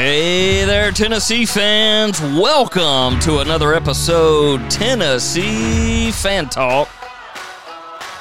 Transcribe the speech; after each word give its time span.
Hey 0.00 0.64
there, 0.64 0.92
Tennessee 0.92 1.44
fans. 1.44 2.20
Welcome 2.20 3.18
to 3.18 3.40
another 3.40 3.74
episode 3.74 4.70
Tennessee 4.70 6.12
Fan 6.12 6.48
Talk. 6.48 6.88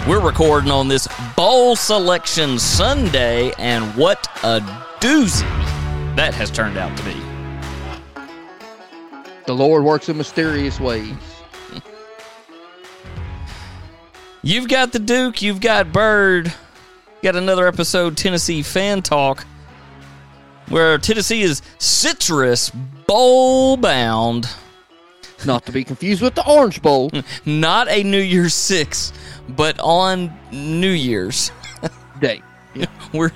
We're 0.07 0.19
recording 0.19 0.71
on 0.71 0.87
this 0.87 1.07
bowl 1.35 1.75
selection 1.75 2.57
Sunday, 2.57 3.51
and 3.59 3.95
what 3.95 4.27
a 4.43 4.59
doozy 4.99 5.45
that 6.15 6.33
has 6.33 6.49
turned 6.49 6.79
out 6.79 6.97
to 6.97 7.03
be. 7.03 7.13
The 9.45 9.53
Lord 9.53 9.83
works 9.83 10.09
in 10.09 10.17
mysterious 10.17 10.79
ways. 10.79 11.13
You've 14.41 14.67
got 14.67 14.93
the 14.93 14.99
Duke, 14.99 15.43
you've 15.43 15.61
got 15.61 15.93
Byrd. 15.93 16.51
Got 17.21 17.35
another 17.35 17.67
episode 17.67 18.17
Tennessee 18.17 18.63
Fan 18.63 19.03
Talk 19.03 19.45
where 20.69 20.97
Tennessee 20.97 21.41
is 21.41 21.61
citrus 21.77 22.69
bowl 22.69 23.77
bound. 23.77 24.47
Not 25.45 25.65
to 25.67 25.71
be 25.71 25.83
confused 25.83 26.21
with 26.21 26.35
the 26.35 26.47
Orange 26.47 26.81
Bowl. 26.81 27.11
Not 27.45 27.87
a 27.89 28.03
New 28.03 28.19
Year's 28.19 28.53
Six, 28.53 29.13
but 29.49 29.79
on 29.79 30.33
New 30.51 30.91
Year's. 30.91 31.51
Day. 32.19 32.41
We're 33.13 33.31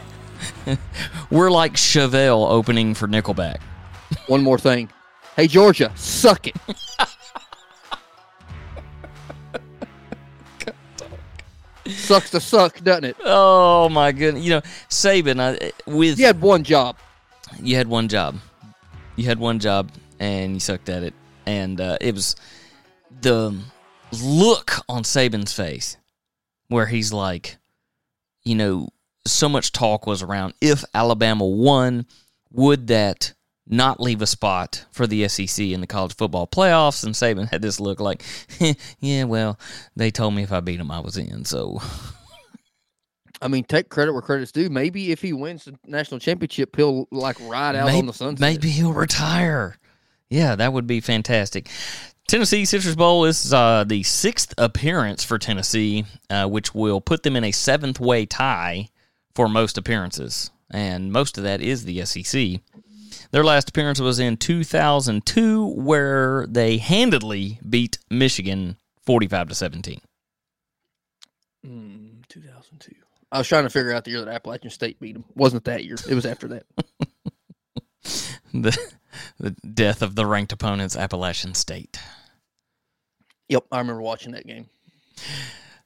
we're 1.29 1.51
like 1.51 1.73
Chevelle 1.73 2.49
opening 2.49 2.95
for 2.95 3.07
Nickelback. 3.07 3.61
One 4.25 4.41
more 4.41 4.57
thing. 4.57 4.89
Hey, 5.35 5.47
Georgia, 5.47 5.91
suck 5.95 6.47
it. 6.47 6.55
Sucks 11.85 12.31
to 12.31 12.39
suck, 12.39 12.83
doesn't 12.83 13.05
it? 13.05 13.17
Oh 13.23 13.87
my 13.89 14.11
goodness! 14.11 14.43
You 14.43 14.51
know 14.51 14.61
Saban 14.89 15.39
I, 15.39 15.71
with 15.89 16.19
You 16.19 16.25
had 16.25 16.41
one 16.41 16.63
job. 16.63 16.97
You 17.61 17.75
had 17.75 17.87
one 17.87 18.07
job. 18.07 18.37
You 19.15 19.25
had 19.25 19.39
one 19.39 19.59
job 19.59 19.91
and 20.19 20.53
you 20.53 20.59
sucked 20.59 20.89
at 20.89 21.03
it. 21.03 21.13
And 21.45 21.81
uh, 21.81 21.97
it 21.99 22.13
was 22.13 22.35
the 23.21 23.57
look 24.21 24.73
on 24.87 25.03
Saban's 25.03 25.53
face 25.53 25.97
where 26.67 26.85
he's 26.85 27.11
like, 27.11 27.57
you 28.43 28.55
know, 28.55 28.89
so 29.25 29.49
much 29.49 29.71
talk 29.71 30.07
was 30.07 30.23
around 30.23 30.53
if 30.61 30.83
Alabama 30.93 31.45
won, 31.45 32.05
would 32.51 32.87
that 32.87 33.33
not 33.67 33.99
leave 33.99 34.21
a 34.21 34.27
spot 34.27 34.85
for 34.91 35.05
the 35.07 35.27
SEC 35.27 35.65
in 35.65 35.81
the 35.81 35.87
college 35.87 36.15
football 36.15 36.47
playoffs? 36.47 37.03
And 37.03 37.13
Saban 37.13 37.49
had 37.49 37.61
this 37.61 37.79
look 37.79 37.99
like, 37.99 38.23
yeah, 38.99 39.25
well, 39.25 39.59
they 39.95 40.11
told 40.11 40.33
me 40.33 40.43
if 40.43 40.51
I 40.51 40.59
beat 40.59 40.77
them, 40.77 40.91
I 40.91 40.99
was 40.99 41.17
in. 41.17 41.45
So 41.45 41.81
I 43.41 43.47
mean, 43.47 43.63
take 43.63 43.89
credit 43.89 44.13
where 44.13 44.21
credit's 44.21 44.51
due. 44.51 44.69
Maybe 44.69 45.11
if 45.11 45.21
he 45.21 45.33
wins 45.33 45.65
the 45.65 45.77
national 45.85 46.19
championship, 46.19 46.75
he'll 46.75 47.07
like 47.11 47.37
ride 47.41 47.75
out 47.75 47.87
maybe, 47.87 47.99
on 47.99 48.05
the 48.05 48.13
sunset. 48.13 48.39
Maybe 48.39 48.69
he'll 48.69 48.93
retire. 48.93 49.77
Yeah, 50.29 50.55
that 50.55 50.71
would 50.73 50.87
be 50.87 51.01
fantastic. 51.01 51.69
Tennessee 52.27 52.63
Citrus 52.63 52.95
Bowl 52.95 53.25
is 53.25 53.51
uh, 53.51 53.83
the 53.85 54.03
sixth 54.03 54.53
appearance 54.57 55.23
for 55.23 55.37
Tennessee, 55.37 56.05
uh, 56.29 56.47
which 56.47 56.73
will 56.73 57.01
put 57.01 57.23
them 57.23 57.35
in 57.35 57.43
a 57.43 57.51
seventh 57.51 57.99
way 57.99 58.25
tie 58.25 58.87
for 59.35 59.49
most 59.49 59.77
appearances, 59.77 60.51
and 60.69 61.11
most 61.11 61.37
of 61.37 61.43
that 61.43 61.61
is 61.61 61.83
the 61.83 62.05
SEC. 62.05 62.61
Their 63.31 63.43
last 63.43 63.69
appearance 63.69 63.99
was 63.99 64.19
in 64.19 64.37
2002, 64.37 65.67
where 65.67 66.45
they 66.47 66.77
handedly 66.77 67.59
beat 67.67 67.97
Michigan 68.09 68.77
45 69.05 69.49
to 69.49 69.55
17. 69.55 70.01
Mm, 71.65 72.10
2002. 72.10 72.10
I 73.31 73.37
was 73.37 73.47
trying 73.47 73.63
to 73.63 73.69
figure 73.69 73.93
out 73.93 74.03
the 74.03 74.11
year 74.11 74.25
that 74.25 74.33
Appalachian 74.33 74.69
State 74.71 74.99
beat 74.99 75.13
them. 75.13 75.23
Wasn't 75.35 75.63
that 75.65 75.85
year? 75.85 75.95
It 76.09 76.15
was 76.15 76.25
after 76.25 76.47
that. 76.49 76.65
The, 78.53 78.77
the 79.39 79.51
death 79.51 80.01
of 80.01 80.15
the 80.15 80.25
ranked 80.25 80.51
opponents, 80.51 80.97
Appalachian 80.97 81.53
State. 81.53 81.99
Yep, 83.47 83.65
I 83.71 83.77
remember 83.77 84.01
watching 84.01 84.33
that 84.33 84.45
game. 84.45 84.67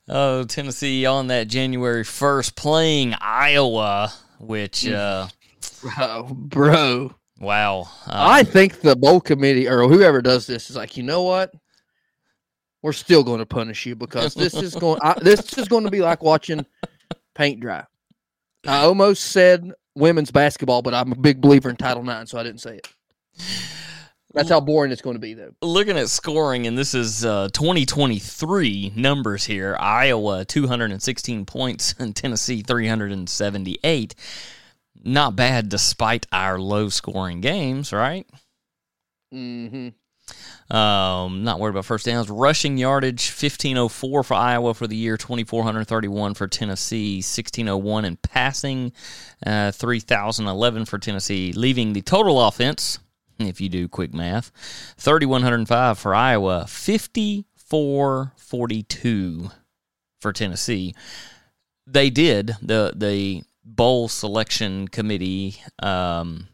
Oh, 0.09 0.45
Tennessee 0.45 1.05
on 1.05 1.27
that 1.27 1.47
January 1.47 2.03
1st 2.03 2.55
playing 2.55 3.13
Iowa, 3.21 4.11
which, 4.39 4.87
uh, 4.87 5.27
Bro, 5.81 6.27
bro. 6.31 7.15
wow. 7.39 7.81
Uh, 8.07 8.13
I 8.13 8.43
think 8.43 8.81
the 8.81 8.95
bowl 8.95 9.21
committee 9.21 9.67
or 9.67 9.87
whoever 9.87 10.21
does 10.23 10.47
this 10.47 10.69
is 10.71 10.75
like, 10.75 10.97
you 10.97 11.03
know 11.03 11.21
what? 11.21 11.53
We're 12.81 12.93
still 12.93 13.23
going 13.23 13.39
to 13.39 13.45
punish 13.45 13.85
you 13.85 13.95
because 13.95 14.33
this 14.33 14.53
is 14.55 14.73
going. 14.75 14.99
I, 15.03 15.15
this 15.19 15.55
is 15.57 15.67
going 15.67 15.83
to 15.85 15.91
be 15.91 16.01
like 16.01 16.23
watching 16.23 16.65
paint 17.35 17.59
dry. 17.59 17.85
I 18.65 18.85
almost 18.85 19.25
said 19.25 19.71
women's 19.95 20.31
basketball, 20.31 20.81
but 20.81 20.93
I'm 20.93 21.11
a 21.11 21.15
big 21.15 21.39
believer 21.41 21.69
in 21.69 21.75
Title 21.75 22.07
IX, 22.07 22.29
so 22.29 22.39
I 22.39 22.43
didn't 22.43 22.61
say 22.61 22.77
it. 22.77 22.87
That's 24.33 24.49
how 24.49 24.59
boring 24.59 24.91
it's 24.91 25.01
going 25.01 25.15
to 25.15 25.19
be, 25.19 25.33
though. 25.33 25.51
looking 25.61 25.97
at 25.97 26.09
scoring, 26.09 26.67
and 26.67 26.77
this 26.77 26.93
is 26.93 27.23
uh, 27.23 27.47
2023 27.53 28.91
numbers 28.95 29.45
here 29.45 29.77
Iowa 29.79 30.43
216 30.43 31.45
points, 31.45 31.95
and 31.99 32.13
Tennessee 32.15 32.61
378. 32.61 34.15
Not 35.03 35.35
bad 35.35 35.69
despite 35.69 36.25
our 36.33 36.59
low 36.59 36.89
scoring 36.89 37.39
games, 37.39 37.93
right? 37.93 38.27
hmm 39.31 39.89
Um, 40.69 41.43
not 41.43 41.59
worried 41.59 41.71
about 41.71 41.85
first 41.85 42.05
downs. 42.05 42.29
Rushing 42.29 42.77
yardage, 42.77 43.29
1504 43.29 44.23
for 44.23 44.33
Iowa 44.33 44.73
for 44.73 44.87
the 44.87 44.95
year, 44.95 45.15
2431 45.15 46.33
for 46.33 46.47
Tennessee, 46.47 47.17
1601 47.17 48.05
in 48.05 48.15
passing, 48.17 48.91
uh, 49.45 49.71
3011 49.71 50.85
for 50.85 50.97
Tennessee, 50.97 51.53
leaving 51.53 51.93
the 51.93 52.01
total 52.01 52.41
offense, 52.41 52.97
if 53.37 53.61
you 53.61 53.69
do 53.69 53.87
quick 53.87 54.11
math, 54.13 54.51
3105 54.97 55.99
for 55.99 56.15
Iowa, 56.15 56.65
5442 56.67 59.51
for 60.19 60.33
Tennessee. 60.33 60.95
They 61.85 62.09
did 62.09 62.55
the 62.63 62.91
the 62.95 63.43
bowl 63.63 64.07
selection 64.07 64.87
committee 64.87 65.57
um, 65.79 66.47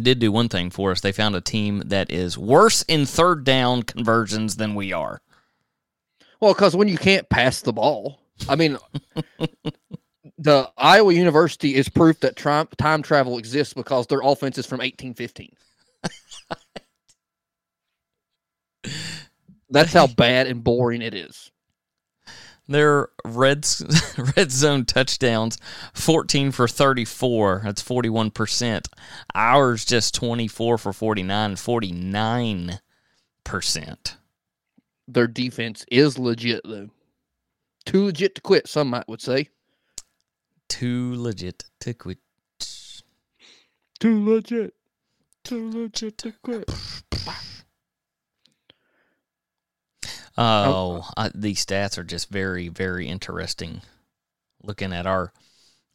did 0.00 0.18
do 0.18 0.32
one 0.32 0.48
thing 0.48 0.70
for 0.70 0.90
us. 0.90 1.00
They 1.00 1.12
found 1.12 1.34
a 1.34 1.40
team 1.40 1.82
that 1.86 2.10
is 2.10 2.36
worse 2.38 2.82
in 2.82 3.06
third 3.06 3.44
down 3.44 3.82
conversions 3.82 4.56
than 4.56 4.74
we 4.74 4.92
are. 4.92 5.20
Well, 6.40 6.52
because 6.52 6.76
when 6.76 6.88
you 6.88 6.98
can't 6.98 7.28
pass 7.28 7.62
the 7.62 7.72
ball, 7.72 8.20
I 8.48 8.56
mean, 8.56 8.76
the 10.38 10.70
Iowa 10.76 11.12
University 11.12 11.74
is 11.74 11.88
proof 11.88 12.20
that 12.20 12.36
tri- 12.36 12.66
time 12.76 13.02
travel 13.02 13.38
exists 13.38 13.74
because 13.74 14.06
their 14.06 14.20
offense 14.22 14.58
is 14.58 14.66
from 14.66 14.78
1815. 14.78 15.54
That's 19.70 19.92
how 19.92 20.06
bad 20.06 20.46
and 20.46 20.62
boring 20.62 21.02
it 21.02 21.14
is. 21.14 21.50
Their 22.66 23.08
red 23.24 23.66
red 24.36 24.50
zone 24.50 24.86
touchdowns, 24.86 25.58
fourteen 25.92 26.50
for 26.50 26.66
thirty 26.66 27.04
four. 27.04 27.60
That's 27.64 27.82
forty 27.82 28.08
one 28.08 28.30
percent. 28.30 28.88
Ours 29.34 29.84
just 29.84 30.14
twenty 30.14 30.48
four 30.48 30.78
for 30.78 30.92
49, 30.92 31.56
49 31.56 32.80
percent. 33.44 34.16
Their 35.06 35.26
defense 35.26 35.84
is 35.90 36.18
legit, 36.18 36.62
though. 36.64 36.88
Too 37.84 38.06
legit 38.06 38.34
to 38.36 38.40
quit, 38.40 38.66
some 38.66 38.88
might 38.88 39.08
would 39.08 39.20
say. 39.20 39.48
Too 40.68 41.14
legit 41.16 41.64
to 41.80 41.92
quit. 41.92 42.18
Too 44.00 44.24
legit. 44.24 44.74
Too 45.44 45.70
legit 45.70 46.16
to 46.18 46.32
quit. 46.42 46.70
Oh, 50.36 51.08
I, 51.16 51.30
these 51.34 51.64
stats 51.64 51.96
are 51.98 52.04
just 52.04 52.28
very, 52.28 52.68
very 52.68 53.06
interesting. 53.08 53.82
Looking 54.62 54.92
at 54.92 55.06
our 55.06 55.32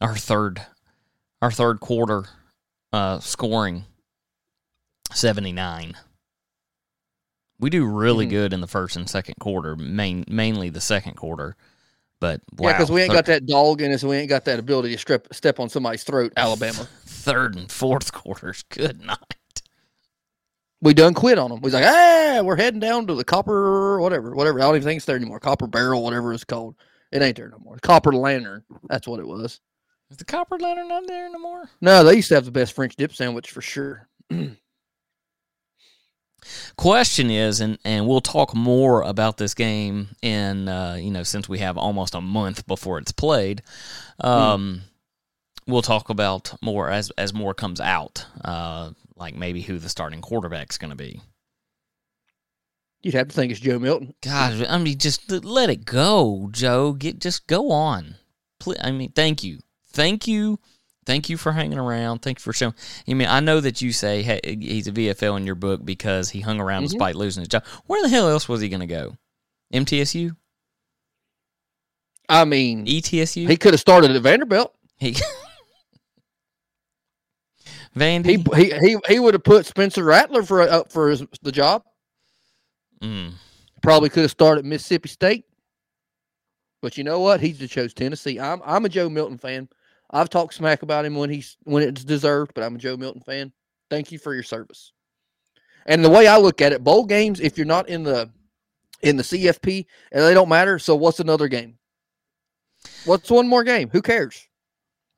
our 0.00 0.16
third 0.16 0.62
our 1.42 1.50
third 1.50 1.80
quarter 1.80 2.24
uh, 2.92 3.18
scoring 3.20 3.84
seventy 5.12 5.52
nine. 5.52 5.94
We 7.58 7.68
do 7.68 7.84
really 7.84 8.26
Mhm. 8.26 8.30
good 8.30 8.52
in 8.54 8.60
the 8.62 8.66
first 8.66 8.96
and 8.96 9.08
second 9.10 9.34
quarter, 9.40 9.76
main 9.76 10.24
mainly 10.28 10.70
the 10.70 10.80
second 10.80 11.14
quarter. 11.16 11.56
But 12.20 12.40
wow, 12.56 12.68
Yeah, 12.70 12.76
because 12.76 12.90
we 12.90 13.02
ain't 13.02 13.12
got 13.12 13.26
that 13.26 13.46
dog 13.46 13.80
in 13.82 13.92
us. 13.92 14.02
We 14.04 14.16
ain't 14.16 14.28
got 14.28 14.44
that 14.46 14.58
ability 14.58 14.92
to 14.92 14.98
step 14.98 15.28
step 15.32 15.58
on 15.60 15.68
somebody's 15.68 16.04
throat. 16.04 16.32
Alabama, 16.36 16.86
third 17.04 17.56
and 17.56 17.70
fourth 17.70 18.12
quarters. 18.12 18.62
Good 18.70 19.04
night. 19.04 19.36
We 20.82 20.94
done 20.94 21.14
quit 21.14 21.38
on 21.38 21.50
them. 21.50 21.60
We 21.60 21.66
was 21.66 21.74
like, 21.74 21.84
ah, 21.86 22.40
we're 22.42 22.56
heading 22.56 22.80
down 22.80 23.06
to 23.06 23.14
the 23.14 23.24
copper, 23.24 24.00
whatever, 24.00 24.34
whatever. 24.34 24.60
I 24.60 24.62
don't 24.64 24.76
even 24.76 24.86
think 24.86 24.98
it's 24.98 25.06
there 25.06 25.16
anymore. 25.16 25.40
Copper 25.40 25.66
barrel, 25.66 26.02
whatever 26.02 26.32
it's 26.32 26.44
called. 26.44 26.76
It 27.12 27.22
ain't 27.22 27.36
there 27.36 27.48
no 27.48 27.58
more. 27.58 27.76
Copper 27.82 28.12
lantern. 28.12 28.64
That's 28.88 29.06
what 29.06 29.20
it 29.20 29.26
was. 29.26 29.60
Is 30.10 30.16
the 30.16 30.24
copper 30.24 30.58
lantern 30.58 30.88
not 30.88 31.06
there 31.06 31.30
no 31.30 31.38
more? 31.38 31.70
No, 31.80 32.02
they 32.02 32.16
used 32.16 32.28
to 32.28 32.34
have 32.34 32.44
the 32.44 32.50
best 32.50 32.72
French 32.72 32.96
dip 32.96 33.14
sandwich 33.14 33.50
for 33.50 33.62
sure. 33.62 34.08
Question 36.76 37.30
is, 37.30 37.60
and 37.60 37.78
and 37.84 38.08
we'll 38.08 38.20
talk 38.20 38.54
more 38.54 39.02
about 39.02 39.36
this 39.36 39.54
game 39.54 40.08
in 40.22 40.68
uh, 40.68 40.96
you 40.98 41.10
know 41.10 41.22
since 41.22 41.48
we 41.48 41.58
have 41.58 41.76
almost 41.78 42.14
a 42.14 42.20
month 42.20 42.66
before 42.66 42.98
it's 42.98 43.12
played. 43.12 43.62
Um, 44.18 44.82
we'll 45.66 45.82
talk 45.82 46.08
about 46.08 46.54
more 46.62 46.90
as 46.90 47.10
as 47.18 47.32
more 47.34 47.54
comes 47.54 47.80
out, 47.80 48.26
uh, 48.44 48.90
like 49.20 49.36
maybe 49.36 49.60
who 49.60 49.78
the 49.78 49.88
starting 49.88 50.22
quarterback's 50.22 50.78
going 50.78 50.90
to 50.90 50.96
be. 50.96 51.20
You'd 53.02 53.14
have 53.14 53.28
to 53.28 53.34
think 53.34 53.50
it's 53.50 53.60
Joe 53.60 53.78
Milton. 53.78 54.14
God, 54.22 54.66
I 54.68 54.78
mean, 54.78 54.98
just 54.98 55.30
let 55.30 55.70
it 55.70 55.84
go, 55.84 56.48
Joe. 56.52 56.92
Get 56.92 57.18
just 57.18 57.46
go 57.46 57.70
on. 57.70 58.16
I 58.80 58.90
mean, 58.90 59.12
thank 59.12 59.42
you, 59.42 59.60
thank 59.92 60.26
you, 60.26 60.58
thank 61.06 61.30
you 61.30 61.38
for 61.38 61.52
hanging 61.52 61.78
around. 61.78 62.20
Thank 62.20 62.40
you 62.40 62.42
for 62.42 62.52
showing. 62.52 62.74
I 63.08 63.14
mean, 63.14 63.28
I 63.28 63.40
know 63.40 63.60
that 63.60 63.80
you 63.80 63.92
say 63.92 64.22
hey, 64.22 64.40
he's 64.44 64.86
a 64.86 64.92
VFL 64.92 65.38
in 65.38 65.46
your 65.46 65.54
book 65.54 65.84
because 65.84 66.30
he 66.30 66.40
hung 66.40 66.60
around 66.60 66.82
mm-hmm. 66.82 66.92
despite 66.92 67.16
losing 67.16 67.40
his 67.42 67.48
job. 67.48 67.64
Where 67.86 68.02
the 68.02 68.08
hell 68.08 68.28
else 68.28 68.48
was 68.48 68.60
he 68.60 68.68
going 68.68 68.80
to 68.80 68.86
go? 68.86 69.16
MTSU. 69.72 70.36
I 72.28 72.44
mean, 72.44 72.86
ETSU. 72.86 73.48
He 73.48 73.56
could 73.56 73.72
have 73.72 73.80
started 73.80 74.10
at 74.10 74.22
Vanderbilt. 74.22 74.74
He. 74.98 75.16
Vandy. 77.96 78.46
He 78.54 78.62
he 78.62 78.78
he, 78.78 78.96
he 79.08 79.18
would 79.18 79.34
have 79.34 79.44
put 79.44 79.66
Spencer 79.66 80.04
Rattler 80.04 80.42
for 80.42 80.62
up 80.62 80.92
for 80.92 81.08
his, 81.08 81.24
the 81.42 81.52
job. 81.52 81.82
Mm. 83.02 83.32
Probably 83.82 84.08
could 84.08 84.22
have 84.22 84.30
started 84.30 84.64
Mississippi 84.64 85.08
State. 85.08 85.44
But 86.82 86.96
you 86.96 87.04
know 87.04 87.20
what? 87.20 87.40
He 87.40 87.52
just 87.52 87.72
chose 87.72 87.92
Tennessee. 87.92 88.38
I'm 88.38 88.60
I'm 88.64 88.84
a 88.84 88.88
Joe 88.88 89.08
Milton 89.08 89.38
fan. 89.38 89.68
I've 90.10 90.30
talked 90.30 90.54
smack 90.54 90.82
about 90.82 91.04
him 91.04 91.14
when 91.14 91.30
he's 91.30 91.56
when 91.64 91.82
it's 91.82 92.04
deserved, 92.04 92.52
but 92.54 92.64
I'm 92.64 92.76
a 92.76 92.78
Joe 92.78 92.96
Milton 92.96 93.22
fan. 93.22 93.52
Thank 93.90 94.12
you 94.12 94.18
for 94.18 94.34
your 94.34 94.42
service. 94.42 94.92
And 95.86 96.04
the 96.04 96.10
way 96.10 96.26
I 96.26 96.36
look 96.36 96.60
at 96.60 96.72
it, 96.72 96.84
bowl 96.84 97.04
games, 97.04 97.40
if 97.40 97.56
you're 97.56 97.66
not 97.66 97.88
in 97.88 98.02
the 98.02 98.30
in 99.02 99.16
the 99.16 99.22
CFP 99.22 99.86
and 100.12 100.24
they 100.24 100.34
don't 100.34 100.48
matter, 100.48 100.78
so 100.78 100.94
what's 100.94 101.20
another 101.20 101.48
game? 101.48 101.78
What's 103.04 103.30
one 103.30 103.48
more 103.48 103.64
game? 103.64 103.88
Who 103.90 104.02
cares? 104.02 104.46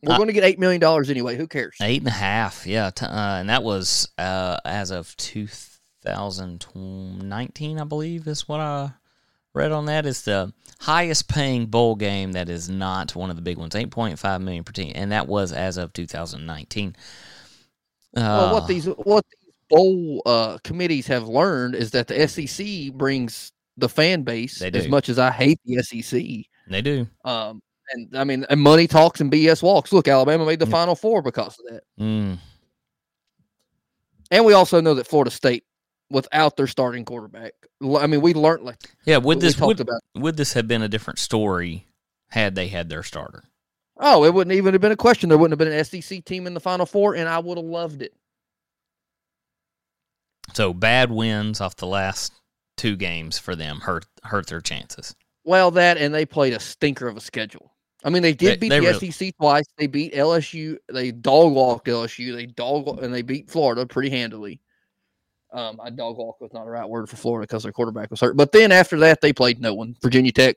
We're 0.03 0.15
uh, 0.15 0.17
going 0.17 0.29
to 0.29 0.33
get 0.33 0.45
eight 0.45 0.59
million 0.59 0.81
dollars 0.81 1.11
anyway. 1.11 1.37
Who 1.37 1.47
cares? 1.47 1.77
Eight 1.81 2.01
and 2.01 2.09
a 2.09 2.13
half, 2.13 2.67
yeah, 2.67 2.91
t- 2.91 3.07
uh, 3.07 3.37
and 3.37 3.49
that 3.49 3.63
was 3.63 4.09
uh, 4.19 4.59
as 4.65 4.91
of 4.91 5.17
two 5.17 5.47
2019, 6.05 7.79
I 7.79 7.85
believe, 7.85 8.27
is 8.27 8.49
what 8.49 8.61
I 8.61 8.93
read 9.55 9.73
on 9.73 9.87
that. 9.87 10.07
Is 10.07 10.23
the 10.23 10.53
highest 10.81 11.29
paying 11.29 11.67
bowl 11.67 11.95
game 11.95 12.33
that 12.33 12.49
is 12.49 12.69
not 12.69 13.15
one 13.15 13.31
of 13.31 13.37
the 13.37 13.43
big 13.43 13.59
ones, 13.59 13.75
8.5 13.75 14.43
million 14.43 14.65
per 14.65 14.73
team, 14.73 14.93
and 14.95 15.13
that 15.13 15.29
was 15.29 15.53
as 15.53 15.77
of 15.77 15.93
2019. 15.93 16.97
well, 18.15 18.55
what 18.55 18.65
uh, 18.65 18.67
these 18.67 18.87
what 18.87 19.25
these 19.31 19.55
bowl 19.69 20.23
uh, 20.27 20.59
committees 20.65 21.07
have 21.07 21.29
learned 21.29 21.75
is 21.75 21.93
that 21.93 22.09
the 22.09 22.27
SEC 22.27 22.93
brings 22.93 23.53
the 23.77 23.89
fan 23.89 24.23
base 24.23 24.61
as 24.61 24.89
much 24.89 25.09
as 25.09 25.19
I 25.19 25.31
hate 25.31 25.61
the 25.65 25.83
SEC. 25.83 26.21
They 26.69 26.83
do. 26.83 27.07
Um, 27.25 27.63
and 27.93 28.17
I 28.17 28.25
mean, 28.25 28.44
and 28.49 28.61
money 28.61 28.87
talks 28.87 29.21
and 29.21 29.31
BS 29.31 29.62
walks. 29.62 29.93
Look, 29.93 30.09
Alabama 30.09 30.44
made 30.44 30.59
the 30.59 30.67
Final 30.67 30.94
Four 30.94 31.23
because 31.23 31.59
of 31.59 31.65
that. 31.71 31.83
Mm. 32.00 32.39
And 34.31 34.44
we 34.44 34.53
also 34.55 34.81
know 34.81 34.94
that 34.94 35.06
Florida 35.06 35.31
State 35.31 35.65
without 36.11 36.56
their 36.56 36.67
starting 36.67 37.05
quarterback. 37.05 37.53
I 37.83 38.06
mean, 38.06 38.21
we 38.21 38.35
learned 38.35 38.65
like 38.65 38.79
yeah. 39.05 39.19
Would 39.19 39.41
this 39.41 39.59
would, 39.59 39.81
about. 39.81 40.00
would 40.15 40.37
this 40.37 40.53
have 40.53 40.69
been 40.69 40.83
a 40.83 40.89
different 40.89 41.19
story 41.19 41.87
had 42.29 42.55
they 42.55 42.69
had 42.69 42.89
their 42.89 43.03
starter? 43.03 43.44
Oh, 43.99 44.25
it 44.25 44.33
wouldn't 44.33 44.56
even 44.56 44.75
have 44.75 44.81
been 44.81 44.93
a 44.93 44.97
question. 44.97 45.29
There 45.29 45.39
wouldn't 45.39 45.59
have 45.61 45.67
been 45.67 45.77
an 45.77 46.03
SEC 46.03 46.25
team 46.25 46.47
in 46.47 46.55
the 46.55 46.61
Final 46.61 46.87
Four, 46.87 47.15
and 47.15 47.29
I 47.29 47.39
would 47.39 47.59
have 47.59 47.67
loved 47.67 48.03
it. 48.03 48.15
So 50.55 50.73
bad 50.73 51.11
wins 51.11 51.61
off 51.61 51.77
the 51.77 51.87
last 51.87 52.33
two 52.77 52.97
games 52.97 53.39
for 53.39 53.55
them 53.55 53.81
hurt 53.81 54.06
hurt 54.25 54.47
their 54.47 54.61
chances. 54.61 55.15
Well, 55.44 55.73
that 55.73 55.99
and 55.99 56.15
they 56.15 56.25
played 56.25 56.53
a 56.53 56.61
stinker 56.61 57.09
of 57.09 57.17
a 57.17 57.21
schedule. 57.21 57.72
I 58.05 58.11
mean, 58.11 58.23
they 58.23 58.33
did 58.33 58.55
they, 58.55 58.57
beat 58.57 58.69
they 58.71 58.81
the 58.81 58.87
really... 58.87 59.11
SEC 59.11 59.37
twice. 59.37 59.65
They 59.77 59.87
beat 59.87 60.15
LSU. 60.15 60.77
They 60.93 61.13
dog 61.13 61.53
walked 61.53 61.87
LSU. 61.87 62.35
They 62.35 62.47
dog 62.47 63.03
and 63.03 63.15
they 63.15 63.23
beat 63.23 63.51
Florida 63.51 63.87
pretty 63.87 64.11
handily. 64.11 64.61
Um, 65.53 65.81
I 65.83 65.91
dog 65.91 66.17
walk 66.17 66.41
was 66.41 66.53
not 66.53 66.65
the 66.65 66.71
right 66.71 66.89
word 66.89 67.09
for 67.09 67.17
Florida 67.17 67.47
because 67.47 67.63
their 67.63 67.73
quarterback 67.73 68.11
was 68.11 68.21
hurt. 68.21 68.37
But 68.37 68.53
then 68.53 68.73
after 68.73 68.99
that, 69.01 69.21
they 69.21 69.33
played 69.33 69.61
no 69.61 69.75
one. 69.75 69.97
Virginia 70.01 70.33
Tech. 70.33 70.57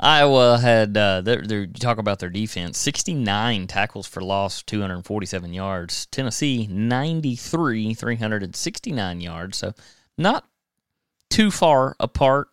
Iowa 0.00 0.58
had 0.58 0.96
uh, 0.96 1.22
they're, 1.22 1.42
they're, 1.42 1.66
talk 1.66 1.98
about 1.98 2.20
their 2.20 2.30
defense: 2.30 2.78
sixty-nine 2.78 3.66
tackles 3.66 4.06
for 4.06 4.22
loss, 4.22 4.62
two 4.62 4.80
hundred 4.80 5.04
forty-seven 5.04 5.52
yards. 5.52 6.06
Tennessee 6.06 6.68
ninety-three, 6.70 7.94
three 7.94 8.16
hundred 8.16 8.44
and 8.44 8.54
sixty-nine 8.54 9.20
yards. 9.20 9.58
So 9.58 9.74
not 10.16 10.46
too 11.30 11.50
far 11.50 11.96
apart. 11.98 12.48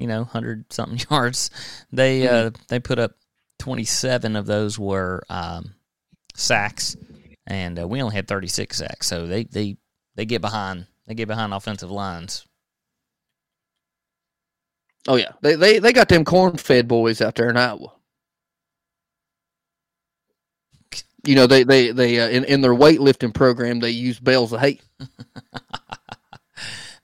You 0.00 0.08
know, 0.08 0.24
hundred 0.24 0.72
something 0.72 0.98
yards. 1.10 1.50
They 1.92 2.22
mm-hmm. 2.22 2.48
uh, 2.48 2.50
they 2.68 2.80
put 2.80 2.98
up 2.98 3.12
twenty-seven 3.58 4.34
of 4.34 4.46
those 4.46 4.78
were 4.78 5.22
um, 5.28 5.74
sacks 6.34 6.96
and 7.50 7.80
uh, 7.80 7.86
we 7.86 8.00
only 8.00 8.14
had 8.14 8.28
36 8.28 8.76
sacks. 8.76 9.06
So 9.06 9.26
they 9.26 9.44
they 9.44 9.76
they 10.14 10.24
get 10.24 10.40
behind 10.40 10.86
they 11.06 11.14
get 11.14 11.28
behind 11.28 11.52
offensive 11.52 11.90
lines. 11.90 12.46
Oh 15.08 15.16
yeah, 15.16 15.32
they 15.42 15.56
they 15.56 15.78
they 15.80 15.92
got 15.92 16.08
them 16.08 16.24
corn 16.24 16.56
fed 16.56 16.86
boys 16.88 17.20
out 17.20 17.34
there 17.34 17.50
in 17.50 17.56
Iowa. 17.56 17.92
You 21.22 21.34
know 21.34 21.46
they 21.46 21.64
they 21.64 21.90
they 21.90 22.18
uh, 22.18 22.28
in 22.30 22.44
in 22.44 22.62
their 22.62 22.72
weightlifting 22.72 23.34
program 23.34 23.78
they 23.80 23.90
use 23.90 24.18
bales 24.18 24.54
of 24.54 24.60
hay. 24.60 24.80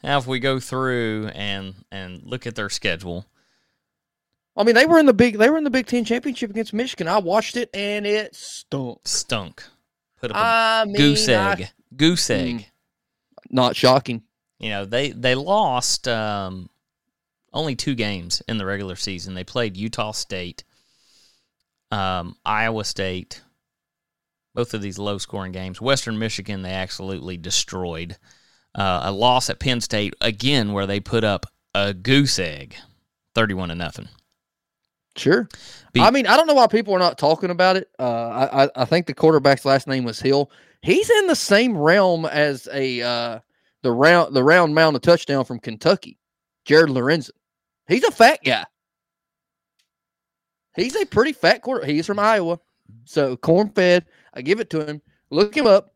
now, 0.06 0.18
if 0.18 0.26
we 0.28 0.38
go 0.38 0.60
through 0.60 1.30
and 1.34 1.74
and 1.90 2.22
look 2.22 2.46
at 2.46 2.54
their 2.54 2.70
schedule, 2.70 3.26
I 4.56 4.62
mean 4.62 4.76
they 4.76 4.86
were 4.86 5.00
in 5.00 5.06
the 5.06 5.12
big 5.12 5.36
they 5.36 5.50
were 5.50 5.58
in 5.58 5.64
the 5.64 5.70
Big 5.70 5.86
Ten 5.86 6.04
championship 6.04 6.48
against 6.48 6.72
Michigan. 6.72 7.08
I 7.08 7.18
watched 7.18 7.56
it 7.56 7.70
and 7.74 8.06
it 8.06 8.36
stunk. 8.36 9.00
Stunk. 9.04 9.64
Put 10.20 10.30
up 10.30 10.36
a 10.36 10.40
I 10.40 10.84
mean, 10.86 10.94
goose 10.94 11.28
egg. 11.28 11.62
I, 11.62 11.70
goose 11.96 12.30
egg. 12.30 12.54
Mm, 12.54 12.66
not 13.50 13.74
shocking. 13.74 14.22
You 14.60 14.70
know, 14.70 14.84
they 14.84 15.10
they 15.10 15.34
lost 15.34 16.06
um, 16.06 16.70
only 17.52 17.74
two 17.74 17.96
games 17.96 18.40
in 18.46 18.58
the 18.58 18.64
regular 18.64 18.94
season. 18.94 19.34
They 19.34 19.42
played 19.42 19.76
Utah 19.76 20.12
State, 20.12 20.62
um, 21.90 22.36
Iowa 22.46 22.84
State, 22.84 23.42
both 24.54 24.72
of 24.72 24.82
these 24.82 25.00
low 25.00 25.18
scoring 25.18 25.50
games. 25.50 25.80
Western 25.80 26.16
Michigan, 26.16 26.62
they 26.62 26.70
absolutely 26.70 27.36
destroyed. 27.36 28.16
Uh, 28.76 29.00
a 29.04 29.12
loss 29.12 29.48
at 29.48 29.58
Penn 29.58 29.80
State, 29.80 30.14
again, 30.20 30.72
where 30.72 30.86
they 30.86 31.00
put 31.00 31.24
up 31.24 31.46
a 31.74 31.94
goose 31.94 32.38
egg, 32.38 32.76
31 33.34 33.70
to 33.70 33.74
nothing. 33.74 34.08
Sure. 35.16 35.48
Be- 35.94 36.02
I 36.02 36.10
mean, 36.10 36.26
I 36.26 36.36
don't 36.36 36.46
know 36.46 36.54
why 36.54 36.66
people 36.66 36.94
are 36.94 36.98
not 36.98 37.16
talking 37.16 37.48
about 37.48 37.76
it. 37.76 37.88
Uh, 37.98 38.68
I, 38.76 38.82
I 38.82 38.84
think 38.84 39.06
the 39.06 39.14
quarterback's 39.14 39.64
last 39.64 39.86
name 39.86 40.04
was 40.04 40.20
Hill. 40.20 40.50
He's 40.82 41.08
in 41.08 41.26
the 41.26 41.36
same 41.36 41.76
realm 41.76 42.26
as 42.26 42.68
a 42.72 43.00
uh, 43.00 43.38
the 43.82 43.92
round 43.92 44.34
the 44.34 44.44
round 44.44 44.74
mound 44.74 44.94
of 44.94 45.02
touchdown 45.02 45.44
from 45.44 45.58
Kentucky, 45.58 46.18
Jared 46.64 46.90
Lorenzen. 46.90 47.30
He's 47.88 48.04
a 48.04 48.10
fat 48.10 48.40
guy. 48.44 48.64
He's 50.76 50.94
a 50.96 51.06
pretty 51.06 51.32
fat 51.32 51.62
quarter. 51.62 51.86
He's 51.86 52.06
from 52.06 52.18
Iowa, 52.18 52.60
so 53.04 53.36
corn 53.38 53.70
fed. 53.70 54.04
I 54.34 54.42
give 54.42 54.60
it 54.60 54.68
to 54.70 54.86
him. 54.86 55.00
Look 55.30 55.56
him 55.56 55.66
up. 55.66 55.94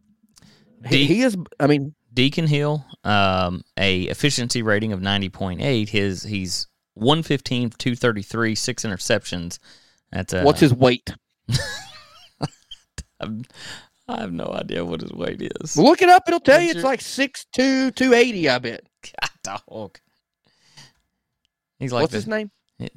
He, 0.87 1.05
he 1.05 1.23
is. 1.23 1.37
I 1.61 1.67
mean, 1.67 1.95
Deacon 2.13 2.47
Hill, 2.47 2.85
um, 3.05 3.63
a 3.77 4.03
efficiency 4.03 4.63
rating 4.63 4.93
of 4.93 5.01
ninety 5.01 5.29
point 5.29 5.61
eight. 5.61 5.89
His 5.89 6.23
he's 6.23 6.67
115, 6.95 7.71
233, 7.71 8.55
six 8.55 8.85
interceptions. 8.85 9.59
That's 10.13 10.33
a, 10.33 10.43
What's 10.43 10.61
his 10.61 10.75
weight? 10.75 11.15
I 13.21 14.21
have 14.21 14.33
no 14.33 14.47
idea 14.47 14.85
what 14.85 15.01
his 15.03 15.13
weight 15.13 15.41
is. 15.41 15.77
Look 15.77 16.03
it 16.03 16.09
up. 16.09 16.25
It'll 16.27 16.41
tell 16.41 16.61
you 16.61 16.71
it's 16.71 16.83
like 16.83 17.01
6'2", 17.01 17.95
280, 17.95 18.49
I 18.49 18.59
bet. 18.59 18.83
God, 19.45 19.61
dog. 19.69 19.99
He's 21.79 21.93
like 21.93 22.03
What's 22.03 22.13
the, 22.13 22.19
his 22.19 22.27
name? 22.27 22.51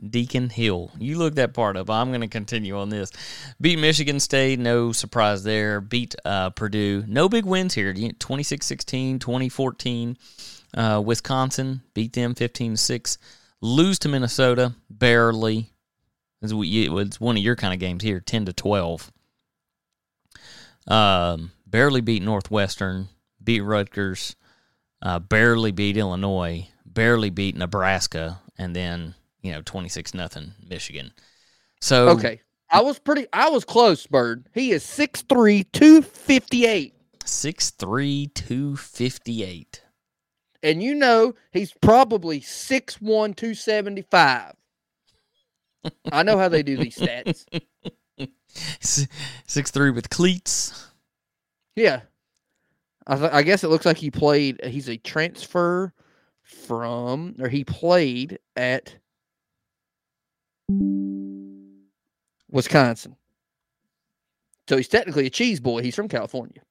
Deacon 0.10 0.50
Hill. 0.50 0.92
You 1.00 1.18
look 1.18 1.36
that 1.36 1.54
part 1.54 1.78
up. 1.78 1.90
I'm 1.90 2.10
going 2.10 2.22
to 2.22 2.28
continue 2.28 2.78
on 2.78 2.90
this. 2.90 3.12
Beat 3.60 3.80
Michigan 3.80 4.20
State. 4.20 4.60
No 4.60 4.92
surprise 4.92 5.44
there. 5.44 5.82
Beat 5.82 6.16
uh, 6.25 6.52
Purdue. 6.52 7.04
No 7.08 7.30
big 7.30 7.46
wins 7.46 7.74
here. 7.74 7.94
26 7.94 8.66
16, 8.66 9.20
2014. 9.20 10.18
Uh, 10.75 11.02
Wisconsin 11.06 11.82
beat 11.94 12.13
them 12.13 12.34
15 12.34 12.78
6 12.78 13.18
lose 13.63 13.98
to 14.00 14.10
Minnesota 14.10 14.75
barely. 14.90 15.72
It's 16.42 17.22
one 17.22 17.38
of 17.38 17.44
your 17.44 17.56
kind 17.56 17.74
of 17.74 17.80
games 17.80 18.04
here, 18.04 18.20
ten 18.20 18.46
to 18.46 18.54
twelve. 18.54 19.12
Um, 20.86 21.52
barely 21.66 22.02
beat 22.02 22.22
Northwestern, 22.22 23.08
beat 23.42 23.62
Rutgers, 23.62 24.36
uh, 25.02 25.20
barely 25.20 25.72
beat 25.72 25.96
Illinois, 25.96 26.68
barely 26.86 27.30
beat 27.30 27.56
Nebraska, 27.56 28.42
and 28.58 28.75
then 28.75 29.16
you 29.44 29.52
know 29.52 29.62
twenty 29.62 29.90
six 29.90 30.16
nothing 30.16 30.54
Michigan. 30.68 31.14
So 31.80 32.10
okay, 32.10 32.42
I 32.72 32.82
was 32.82 32.98
pretty, 32.98 33.28
I 33.32 33.50
was 33.50 33.64
close, 33.64 34.08
Byrd. 34.08 34.48
He 34.54 34.72
is 34.72 34.84
6'3", 34.84 35.66
258. 35.74 36.94
6'3", 37.20 38.34
258 38.34 39.84
and 40.64 40.82
you 40.82 40.96
know 40.96 41.36
he's 41.52 41.74
probably 41.74 42.40
6'1", 42.40 43.00
275. 43.36 44.54
I 46.12 46.24
know 46.24 46.38
how 46.38 46.48
they 46.48 46.64
do 46.64 46.78
these 46.78 46.98
stats. 46.98 47.46
Six 48.80 49.72
three 49.72 49.92
with 49.92 50.10
cleats. 50.10 50.88
Yeah, 51.76 52.02
I, 53.06 53.18
th- 53.18 53.32
I 53.34 53.44
guess 53.44 53.66
it 53.66 53.70
looks 53.70 53.86
like 53.86 53.98
he 53.98 54.10
played. 54.10 54.64
He's 54.64 54.88
a 54.88 54.96
transfer 54.96 55.92
from, 56.44 57.36
or 57.40 57.50
he 57.50 57.66
played 57.66 58.40
at 58.56 58.96
Wisconsin. 62.50 63.15
So 64.70 64.77
he's 64.77 64.88
technically 64.88 65.25
a 65.27 65.29
cheese 65.29 65.60
boy. 65.60 65.82
He's 65.82 65.96
from 65.96 66.08
California. 66.08 66.62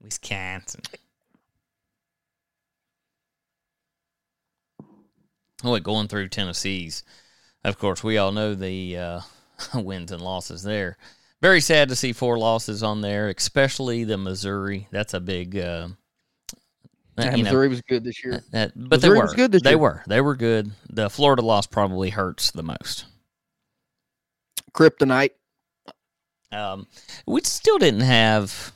Wisconsin. 0.00 0.82
Oh, 5.62 5.72
wait, 5.72 5.82
going 5.82 6.08
through 6.08 6.28
Tennessee's. 6.28 7.04
Of 7.64 7.78
course, 7.78 8.02
we 8.02 8.16
all 8.16 8.32
know 8.32 8.54
the 8.54 8.96
uh, 8.96 9.20
wins 9.74 10.10
and 10.10 10.22
losses 10.22 10.62
there. 10.62 10.96
Very 11.42 11.60
sad 11.60 11.88
to 11.88 11.96
see 11.96 12.12
four 12.12 12.38
losses 12.38 12.82
on 12.82 13.00
there, 13.00 13.28
especially 13.28 14.04
the 14.04 14.16
Missouri. 14.16 14.88
That's 14.90 15.14
a 15.14 15.20
big. 15.20 15.56
Uh, 15.56 15.88
Yeah, 17.24 17.34
you 17.36 17.42
know, 17.44 17.50
Missouri 17.50 17.68
was 17.68 17.82
good 17.82 18.04
this 18.04 18.22
year. 18.24 18.42
that, 18.52 18.72
but 18.74 18.96
Missouri 18.98 19.00
they 19.14 19.18
were 19.18 19.24
was 19.24 19.34
good 19.34 19.52
this 19.52 19.62
They 19.62 19.70
year. 19.70 19.78
were. 19.78 20.02
They 20.06 20.20
were 20.20 20.36
good. 20.36 20.70
The 20.88 21.08
Florida 21.10 21.42
loss 21.42 21.66
probably 21.66 22.10
hurts 22.10 22.50
the 22.50 22.62
most. 22.62 23.04
Kryptonite. 24.72 25.30
Um, 26.52 26.86
we 27.26 27.40
still 27.42 27.78
didn't 27.78 28.00
have. 28.00 28.72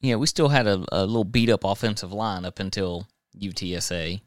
You 0.00 0.12
know, 0.12 0.18
we 0.18 0.26
still 0.26 0.48
had 0.48 0.66
a, 0.66 0.84
a 0.92 1.06
little 1.06 1.24
beat 1.24 1.48
up 1.48 1.64
offensive 1.64 2.12
line 2.12 2.44
up 2.44 2.58
until 2.58 3.06
UTSA. 3.38 4.20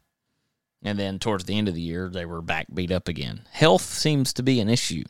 And 0.82 0.98
then 0.98 1.18
towards 1.18 1.44
the 1.44 1.56
end 1.58 1.68
of 1.68 1.74
the 1.74 1.80
year, 1.80 2.08
they 2.08 2.24
were 2.24 2.42
back 2.42 2.66
beat 2.72 2.90
up 2.92 3.08
again. 3.08 3.42
Health 3.50 3.82
seems 3.82 4.32
to 4.34 4.42
be 4.42 4.60
an 4.60 4.68
issue 4.68 5.04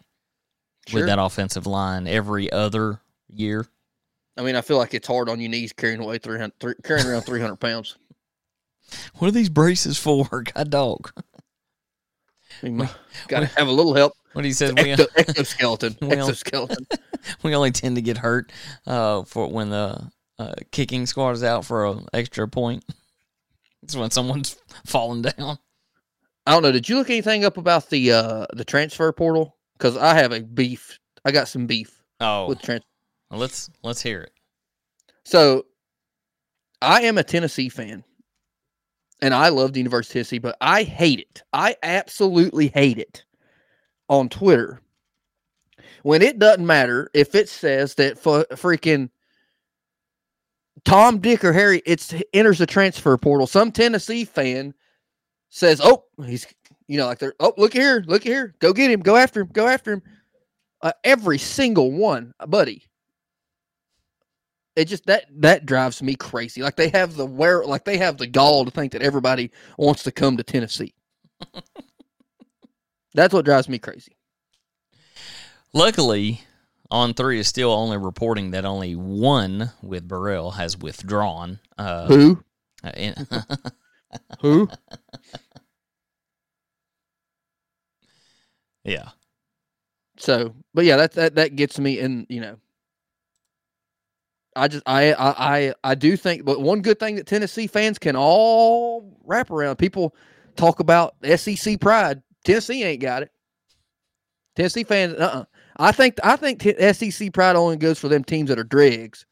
Sure. 0.87 1.01
with 1.01 1.07
that 1.09 1.19
offensive 1.19 1.67
line 1.67 2.07
every 2.07 2.51
other 2.51 3.01
year. 3.29 3.67
I 4.39 4.43
mean, 4.43 4.55
I 4.55 4.61
feel 4.61 4.79
like 4.79 4.95
it's 4.95 5.09
hard 5.09 5.29
on 5.29 5.41
your 5.41 5.51
knees 5.51 5.73
carrying 5.73 6.01
away 6.01 6.19
300, 6.19 6.53
three, 6.61 6.75
carrying 6.85 7.07
around 7.09 7.23
300 7.23 7.57
pounds. 7.57 7.97
What 9.17 9.29
are 9.29 9.33
these 9.33 9.49
braces 9.49 9.99
for? 9.99 10.29
God 10.55 10.71
dog. 10.71 11.11
Got 12.63 13.41
to 13.41 13.47
have 13.47 13.69
a 13.69 13.73
little 13.73 13.95
help. 13.95 14.13
What 14.33 14.45
he 14.45 14.53
says, 14.53 14.73
we, 14.75 14.93
exoskeleton. 14.93 15.97
Well- 16.01 16.29
exoskeleton. 16.29 16.87
we 17.43 17.55
only 17.55 17.73
tend 17.73 17.97
to 17.97 18.03
get 18.03 18.19
hurt 18.19 18.53
uh, 18.87 19.25
for 19.25 19.49
when 19.49 19.71
the 19.71 20.11
uh, 20.39 20.55
kicking 20.71 21.07
squad 21.07 21.31
is 21.33 21.43
out 21.43 21.65
for 21.65 21.87
an 21.87 22.07
extra 22.13 22.47
point. 22.47 22.85
It's 23.83 23.97
when 23.97 24.11
someone's 24.11 24.57
falling 24.87 25.23
down. 25.23 25.59
I 26.47 26.53
don't 26.53 26.63
know. 26.63 26.73
Did 26.73 26.89
you 26.89 26.97
look 26.97 27.11
anything 27.11 27.45
up 27.45 27.59
about 27.59 27.91
the 27.91 28.13
uh 28.13 28.47
the 28.55 28.65
transfer 28.65 29.13
portal? 29.13 29.57
Because 29.77 29.97
I 29.97 30.15
have 30.15 30.33
a 30.33 30.41
beef. 30.41 30.99
I 31.25 31.31
got 31.31 31.47
some 31.49 31.67
beef 31.67 32.03
Oh, 32.21 32.49
with 32.49 32.61
trans. 32.63 32.83
Well, 33.31 33.41
let's 33.41 33.71
let's 33.83 34.03
hear 34.03 34.23
it. 34.23 34.33
So, 35.25 35.67
I 36.81 37.03
am 37.03 37.19
a 37.19 37.25
Tennessee 37.25 37.69
fan, 37.69 38.05
and 39.21 39.35
I 39.35 39.49
love 39.49 39.73
the 39.73 39.81
University 39.81 40.21
of 40.21 40.27
Tennessee, 40.27 40.39
but 40.39 40.57
I 40.61 40.83
hate 40.83 41.21
it. 41.21 41.43
I 41.53 41.77
absolutely 41.83 42.69
hate 42.69 42.99
it 42.99 43.25
on 44.09 44.29
Twitter 44.29 44.81
when 46.03 46.23
it 46.23 46.39
doesn't 46.39 46.67
matter 46.67 47.11
if 47.13 47.35
it 47.35 47.49
says 47.49 47.95
that 47.97 48.19
for 48.19 48.45
freaking 48.53 49.11
Tom, 50.85 51.19
Dick, 51.19 51.45
or 51.45 51.53
Harry, 51.53 51.83
it's 51.85 52.15
enters 52.33 52.59
the 52.59 52.67
transfer 52.67 53.17
portal. 53.19 53.47
Some 53.47 53.73
Tennessee 53.73 54.25
fan 54.25 54.73
says, 55.51 55.81
"Oh, 55.83 56.05
he's 56.25 56.47
you 56.87 56.97
know 56.97 57.07
like 57.07 57.19
they're 57.19 57.35
oh 57.41 57.53
look 57.59 57.73
here, 57.73 58.05
look 58.07 58.23
here, 58.23 58.55
go 58.61 58.73
get 58.73 58.91
him, 58.91 59.01
go 59.01 59.17
after 59.17 59.41
him, 59.43 59.49
go 59.53 59.67
after 59.67 59.95
him." 59.95 60.03
Uh, 60.81 60.93
every 61.03 61.39
single 61.39 61.91
one, 61.91 62.33
buddy 62.47 62.85
it 64.79 64.87
just 64.87 65.07
that 65.07 65.25
that 65.41 65.67
drives 65.67 66.01
me 66.03 66.15
crazy. 66.15 66.63
Like 66.63 66.77
they 66.77 66.89
have 66.91 67.17
the 67.17 67.27
where 67.27 67.65
like 67.65 67.85
they 67.85 67.99
have 67.99 68.17
the 68.17 68.29
gall 68.29 68.65
to 68.65 68.71
think 68.71 68.93
that 68.93 69.03
everybody 69.03 69.51
wants 69.77 70.05
to 70.05 70.13
come 70.13 70.37
to 70.37 70.45
Tennessee. 70.45 70.95
That's 73.15 73.35
what 73.35 73.45
drives 73.45 73.69
me 73.69 73.79
crazy. 73.81 74.17
Luckily, 75.73 76.43
on 76.91 77.13
three 77.13 77.41
is 77.41 77.49
still 77.49 77.73
only 77.73 77.97
reporting 77.97 78.53
that 78.53 78.65
only 78.65 78.95
one 78.95 79.73
with 79.83 80.07
Burrell 80.07 80.53
has 80.53 80.79
withdrawn. 80.79 81.59
Uh, 81.77 82.07
Who? 82.07 82.45
uh, 82.85 82.93
Who? 84.41 84.69
yeah, 88.85 89.09
So, 90.19 90.55
but 90.73 90.85
yeah, 90.85 90.97
that 90.99 91.13
that 91.13 91.35
that 91.35 91.57
gets 91.57 91.81
me 91.81 91.99
and 91.99 92.27
you 92.29 92.41
know 92.41 92.59
I 94.59 94.69
just 94.69 94.83
I 94.87 95.13
I 95.15 95.75
I, 95.85 95.95
do 95.95 96.17
think 96.17 96.45
but 96.45 96.61
one 96.61 96.83
good 96.83 96.99
thing 96.99 97.17
that 97.17 97.27
Tennessee 97.27 97.67
fans 97.67 97.99
can 97.99 98.17
all 98.17 99.17
wrap 99.25 99.51
around 99.51 99.77
people 99.77 100.15
talk 100.57 100.81
about 100.81 101.15
SEC 101.37 101.81
pride. 101.81 102.23
Tennessee 102.45 102.83
ain't 102.83 103.01
got 103.01 103.23
it. 103.23 103.31
Tennessee 104.57 104.85
fans 104.85 105.15
uh-uh. 105.15 105.45
I 105.77 105.93
think 105.93 106.19
I 106.25 106.37
think 106.37 106.61
t- 106.61 106.93
SEC 106.93 107.33
pride 107.33 107.57
only 107.57 107.77
goes 107.77 107.99
for 107.99 108.09
them 108.09 108.25
teams 108.25 108.49
that 108.49 108.59
are 108.59 108.65
dregs. 108.65 109.25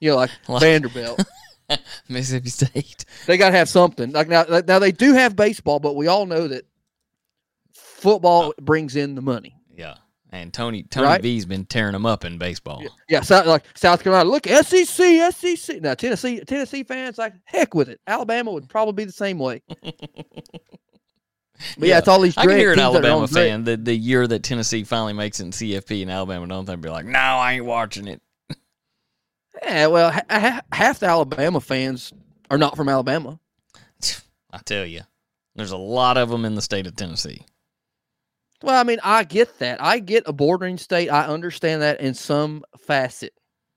You 0.00 0.10
know, 0.10 0.16
like 0.16 0.30
Like- 0.48 0.60
Vanderbilt. 0.62 1.24
Mississippi 2.08 2.50
State. 2.50 3.04
They 3.26 3.36
got 3.36 3.50
to 3.50 3.56
have 3.56 3.68
something. 3.68 4.12
Like 4.12 4.28
now, 4.28 4.44
now 4.68 4.78
they 4.78 4.92
do 4.92 5.14
have 5.14 5.34
baseball, 5.34 5.80
but 5.80 5.96
we 5.96 6.06
all 6.06 6.24
know 6.26 6.46
that 6.46 6.64
football 7.72 8.54
brings 8.60 8.94
in 8.94 9.14
the 9.16 9.22
money. 9.22 9.56
Yeah, 9.76 9.96
and 10.32 10.52
Tony 10.52 10.82
Tony 10.84 11.06
Right? 11.06 11.22
V's 11.22 11.46
been 11.46 11.64
tearing 11.64 11.92
them 11.92 12.06
up 12.06 12.24
in 12.24 12.38
baseball. 12.38 12.82
Yeah, 13.08 13.20
so, 13.20 13.42
like 13.44 13.64
South 13.74 14.02
Carolina, 14.02 14.28
look 14.28 14.46
SEC, 14.46 15.32
SEC. 15.34 15.82
Now 15.82 15.94
Tennessee, 15.94 16.40
Tennessee 16.40 16.82
fans 16.82 17.18
like 17.18 17.34
heck 17.44 17.74
with 17.74 17.88
it. 17.88 18.00
Alabama 18.06 18.52
would 18.52 18.68
probably 18.68 18.92
be 18.92 19.04
the 19.04 19.12
same 19.12 19.38
way. 19.38 19.62
But 21.78 21.88
yeah, 21.88 21.98
it's 21.98 22.08
all 22.08 22.20
these. 22.20 22.36
I 22.36 22.44
can 22.44 22.58
hear 22.58 22.72
an 22.72 22.78
teams 22.78 22.92
that 22.94 23.04
are 23.04 23.08
Alabama 23.08 23.28
fan 23.28 23.64
the, 23.64 23.76
the 23.76 23.94
year 23.94 24.26
that 24.26 24.42
Tennessee 24.42 24.84
finally 24.84 25.12
makes 25.12 25.40
it 25.40 25.44
in 25.44 25.50
CFP 25.52 26.02
and 26.02 26.10
Alabama 26.10 26.46
don't 26.46 26.66
think 26.66 26.82
be 26.82 26.90
like, 26.90 27.06
no, 27.06 27.18
I 27.18 27.54
ain't 27.54 27.64
watching 27.64 28.08
it. 28.08 28.20
Yeah, 29.62 29.86
well, 29.86 30.10
ha- 30.10 30.22
ha- 30.28 30.60
half 30.70 30.98
the 30.98 31.06
Alabama 31.06 31.60
fans 31.60 32.12
are 32.50 32.58
not 32.58 32.76
from 32.76 32.88
Alabama. 32.88 33.40
I 34.52 34.58
tell 34.64 34.84
you, 34.84 35.02
there's 35.54 35.70
a 35.70 35.78
lot 35.78 36.18
of 36.18 36.28
them 36.28 36.44
in 36.44 36.54
the 36.54 36.62
state 36.62 36.86
of 36.86 36.94
Tennessee. 36.94 37.44
Well, 38.62 38.78
I 38.78 38.82
mean, 38.84 38.98
I 39.02 39.24
get 39.24 39.58
that. 39.58 39.82
I 39.82 39.98
get 39.98 40.24
a 40.26 40.32
bordering 40.32 40.78
state. 40.78 41.08
I 41.08 41.26
understand 41.26 41.82
that 41.82 42.00
in 42.00 42.14
some 42.14 42.64
facet, 42.78 43.32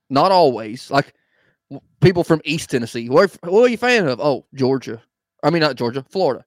not 0.08 0.32
always. 0.32 0.90
Like 0.90 1.14
people 2.00 2.24
from 2.24 2.40
East 2.44 2.70
Tennessee. 2.70 3.08
Where, 3.08 3.28
what 3.44 3.64
are 3.64 3.68
you 3.68 3.74
a 3.74 3.78
fan 3.78 4.08
of? 4.08 4.20
Oh, 4.20 4.46
Georgia. 4.54 5.02
I 5.42 5.50
mean, 5.50 5.60
not 5.60 5.76
Georgia, 5.76 6.04
Florida. 6.10 6.44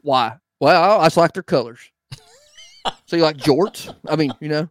Why? 0.00 0.36
Well, 0.60 1.00
I 1.00 1.06
just 1.06 1.16
like 1.16 1.32
their 1.32 1.42
colors. 1.42 1.80
so 3.06 3.16
you 3.16 3.22
like 3.22 3.36
jorts? 3.36 3.94
I 4.08 4.16
mean, 4.16 4.32
you 4.40 4.48
know, 4.48 4.68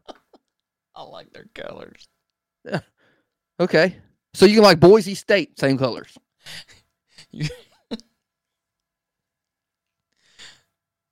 I 0.96 1.04
like 1.04 1.32
their 1.34 1.48
colors. 1.54 2.08
Yeah. 2.63 2.80
okay. 3.60 3.98
So 4.34 4.46
you 4.46 4.56
can 4.56 4.63
like 4.63 4.80
Boise 4.80 5.15
State, 5.15 5.60
same 5.60 5.77
colors. 5.77 6.18
You- 7.32 7.50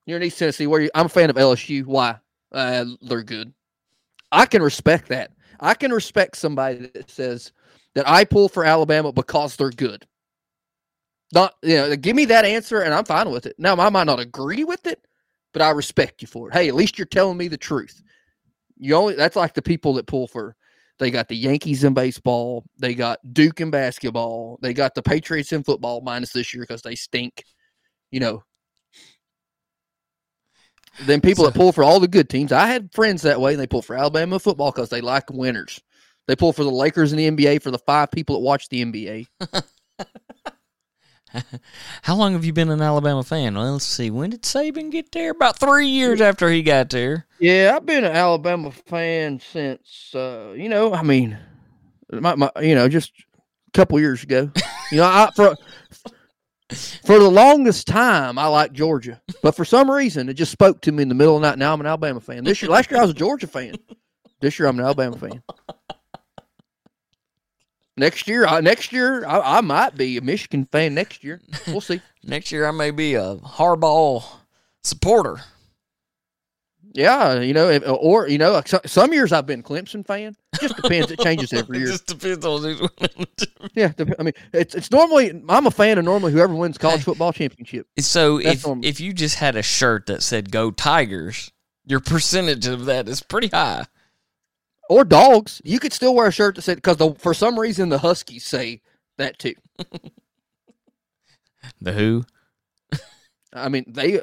You're 0.06 0.18
in 0.18 0.24
East 0.24 0.38
Tennessee. 0.38 0.66
Where 0.66 0.82
you? 0.82 0.90
I'm 0.94 1.06
a 1.06 1.10
fan 1.10 1.30
of 1.30 1.36
LSU. 1.36 1.84
Why? 1.84 2.16
Uh, 2.52 2.84
they're 3.02 3.22
good. 3.22 3.52
I 4.30 4.46
can 4.46 4.62
respect 4.62 5.08
that. 5.08 5.32
I 5.60 5.74
can 5.74 5.92
respect 5.92 6.36
somebody 6.36 6.90
that 6.94 7.10
says 7.10 7.52
that 7.94 8.08
I 8.08 8.24
pull 8.24 8.48
for 8.48 8.64
Alabama 8.64 9.12
because 9.12 9.56
they're 9.56 9.70
good. 9.70 10.06
Not, 11.32 11.54
you 11.62 11.76
know, 11.76 11.96
give 11.96 12.14
me 12.14 12.26
that 12.26 12.44
answer 12.44 12.82
and 12.82 12.92
I'm 12.92 13.04
fine 13.04 13.30
with 13.30 13.46
it. 13.46 13.56
Now, 13.58 13.76
I 13.76 13.88
might 13.88 14.04
not 14.04 14.20
agree 14.20 14.64
with 14.64 14.86
it, 14.86 15.04
but 15.52 15.62
I 15.62 15.70
respect 15.70 16.22
you 16.22 16.28
for 16.28 16.48
it. 16.48 16.54
Hey, 16.54 16.68
at 16.68 16.74
least 16.74 16.98
you're 16.98 17.06
telling 17.06 17.36
me 17.36 17.48
the 17.48 17.56
truth. 17.56 18.02
You 18.76 18.94
only 18.94 19.14
that's 19.14 19.36
like 19.36 19.54
the 19.54 19.62
people 19.62 19.94
that 19.94 20.06
pull 20.06 20.26
for. 20.26 20.56
They 20.98 21.10
got 21.10 21.28
the 21.28 21.36
Yankees 21.36 21.82
in 21.82 21.94
baseball. 21.94 22.64
They 22.78 22.94
got 22.94 23.18
Duke 23.32 23.60
in 23.60 23.70
basketball. 23.70 24.58
They 24.62 24.72
got 24.72 24.94
the 24.94 25.02
Patriots 25.02 25.52
in 25.52 25.64
football, 25.64 26.00
minus 26.02 26.32
this 26.32 26.54
year 26.54 26.62
because 26.62 26.82
they 26.82 26.94
stink. 26.94 27.44
You 28.10 28.20
know, 28.20 28.44
then 31.02 31.20
people 31.20 31.44
that 31.44 31.54
pull 31.54 31.72
for 31.72 31.84
all 31.84 32.00
the 32.00 32.08
good 32.08 32.28
teams. 32.28 32.52
I 32.52 32.66
had 32.66 32.92
friends 32.92 33.22
that 33.22 33.40
way, 33.40 33.52
and 33.52 33.60
they 33.60 33.66
pull 33.66 33.82
for 33.82 33.96
Alabama 33.96 34.38
football 34.38 34.70
because 34.70 34.90
they 34.90 35.00
like 35.00 35.30
winners. 35.30 35.80
They 36.26 36.36
pull 36.36 36.52
for 36.52 36.64
the 36.64 36.70
Lakers 36.70 37.12
in 37.12 37.18
the 37.18 37.30
NBA 37.30 37.62
for 37.62 37.70
the 37.70 37.78
five 37.78 38.10
people 38.10 38.36
that 38.36 38.40
watch 38.40 38.68
the 38.68 38.84
NBA. 38.84 39.26
How 42.02 42.14
long 42.14 42.32
have 42.34 42.44
you 42.44 42.52
been 42.52 42.70
an 42.70 42.80
Alabama 42.80 43.24
fan? 43.24 43.54
Well, 43.54 43.72
let's 43.72 43.84
see. 43.84 44.10
When 44.10 44.30
did 44.30 44.42
Saban 44.42 44.90
get 44.90 45.10
there? 45.12 45.32
About 45.32 45.58
three 45.58 45.88
years 45.88 46.20
after 46.20 46.48
he 46.48 46.62
got 46.62 46.90
there. 46.90 47.26
Yeah, 47.40 47.72
I've 47.74 47.84
been 47.84 48.04
an 48.04 48.12
Alabama 48.12 48.70
fan 48.70 49.40
since 49.40 50.14
uh, 50.14 50.54
you 50.56 50.68
know, 50.68 50.94
I 50.94 51.02
mean, 51.02 51.36
my, 52.10 52.36
my 52.36 52.50
you 52.60 52.74
know, 52.74 52.88
just 52.88 53.12
a 53.68 53.72
couple 53.72 53.98
years 54.00 54.22
ago. 54.22 54.50
You 54.92 54.98
know, 54.98 55.04
I 55.04 55.30
for 55.34 55.56
For 56.74 57.18
the 57.18 57.28
longest 57.28 57.86
time, 57.86 58.38
I 58.38 58.46
liked 58.46 58.74
Georgia, 58.74 59.20
but 59.42 59.54
for 59.54 59.64
some 59.64 59.90
reason, 59.90 60.28
it 60.28 60.34
just 60.34 60.52
spoke 60.52 60.80
to 60.82 60.92
me 60.92 61.02
in 61.02 61.08
the 61.08 61.14
middle 61.14 61.36
of 61.36 61.42
the 61.42 61.48
night. 61.48 61.58
Now 61.58 61.72
I'm 61.72 61.80
an 61.80 61.86
Alabama 61.86 62.20
fan. 62.20 62.44
This 62.44 62.62
year, 62.62 62.70
last 62.70 62.90
year, 62.90 62.98
I 62.98 63.02
was 63.02 63.10
a 63.10 63.14
Georgia 63.14 63.46
fan. 63.46 63.74
This 64.40 64.58
year, 64.58 64.68
I'm 64.68 64.78
an 64.78 64.84
Alabama 64.84 65.16
fan. 65.16 65.42
Next 67.96 68.26
year, 68.26 68.44
I, 68.44 68.60
next 68.60 68.92
year, 68.92 69.24
I, 69.24 69.58
I 69.58 69.60
might 69.60 69.96
be 69.96 70.16
a 70.16 70.20
Michigan 70.20 70.66
fan. 70.70 70.94
Next 70.94 71.22
year, 71.22 71.40
we'll 71.68 71.80
see. 71.80 72.00
Next 72.24 72.50
year, 72.50 72.66
I 72.66 72.72
may 72.72 72.90
be 72.90 73.14
a 73.14 73.36
hardball 73.36 74.24
supporter. 74.82 75.40
Yeah, 76.96 77.40
you 77.40 77.52
know, 77.52 77.76
or 77.96 78.28
you 78.28 78.38
know, 78.38 78.62
some 78.86 79.12
years 79.12 79.32
I've 79.32 79.46
been 79.46 79.64
Clemson 79.64 80.06
fan. 80.06 80.36
Just 80.60 80.76
depends. 80.76 81.10
It 81.10 81.18
changes 81.18 81.52
every 81.52 81.78
It 81.78 81.80
year. 81.80 81.88
just 81.90 82.06
depends 82.06 82.46
on 82.46 82.62
who's 82.62 82.80
winning. 82.80 83.26
Yeah, 83.74 83.92
I 84.18 84.22
mean, 84.22 84.34
it's 84.52 84.76
it's 84.76 84.90
normally 84.92 85.42
I'm 85.48 85.66
a 85.66 85.70
fan 85.72 85.98
of 85.98 86.04
normally 86.04 86.30
whoever 86.32 86.54
wins 86.54 86.78
college 86.78 87.02
football 87.02 87.32
championship. 87.32 87.88
So 87.98 88.38
That's 88.40 88.60
if 88.60 88.66
normal. 88.66 88.84
if 88.84 89.00
you 89.00 89.12
just 89.12 89.34
had 89.36 89.56
a 89.56 89.62
shirt 89.62 90.06
that 90.06 90.22
said 90.22 90.52
"Go 90.52 90.70
Tigers," 90.70 91.50
your 91.84 91.98
percentage 91.98 92.68
of 92.68 92.84
that 92.84 93.08
is 93.08 93.20
pretty 93.24 93.48
high. 93.48 93.86
or 94.88 95.02
dogs. 95.04 95.60
You 95.64 95.80
could 95.80 95.92
still 95.92 96.14
wear 96.14 96.28
a 96.28 96.32
shirt 96.32 96.54
that 96.54 96.62
said 96.62 96.76
because 96.80 96.98
for 97.18 97.34
some 97.34 97.58
reason 97.58 97.88
the 97.88 97.98
Huskies 97.98 98.44
say 98.46 98.82
that 99.18 99.38
too. 99.40 99.54
The 101.80 101.92
Who? 101.92 102.24
I 103.52 103.68
mean 103.68 103.84
they 103.88 104.20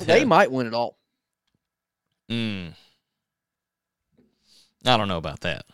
they 0.00 0.24
might 0.24 0.50
win 0.50 0.66
it 0.66 0.74
all. 0.74 0.98
Mm. 2.30 2.74
I 4.84 4.96
don't 4.96 5.08
know 5.08 5.18
about 5.18 5.40
that. 5.40 5.64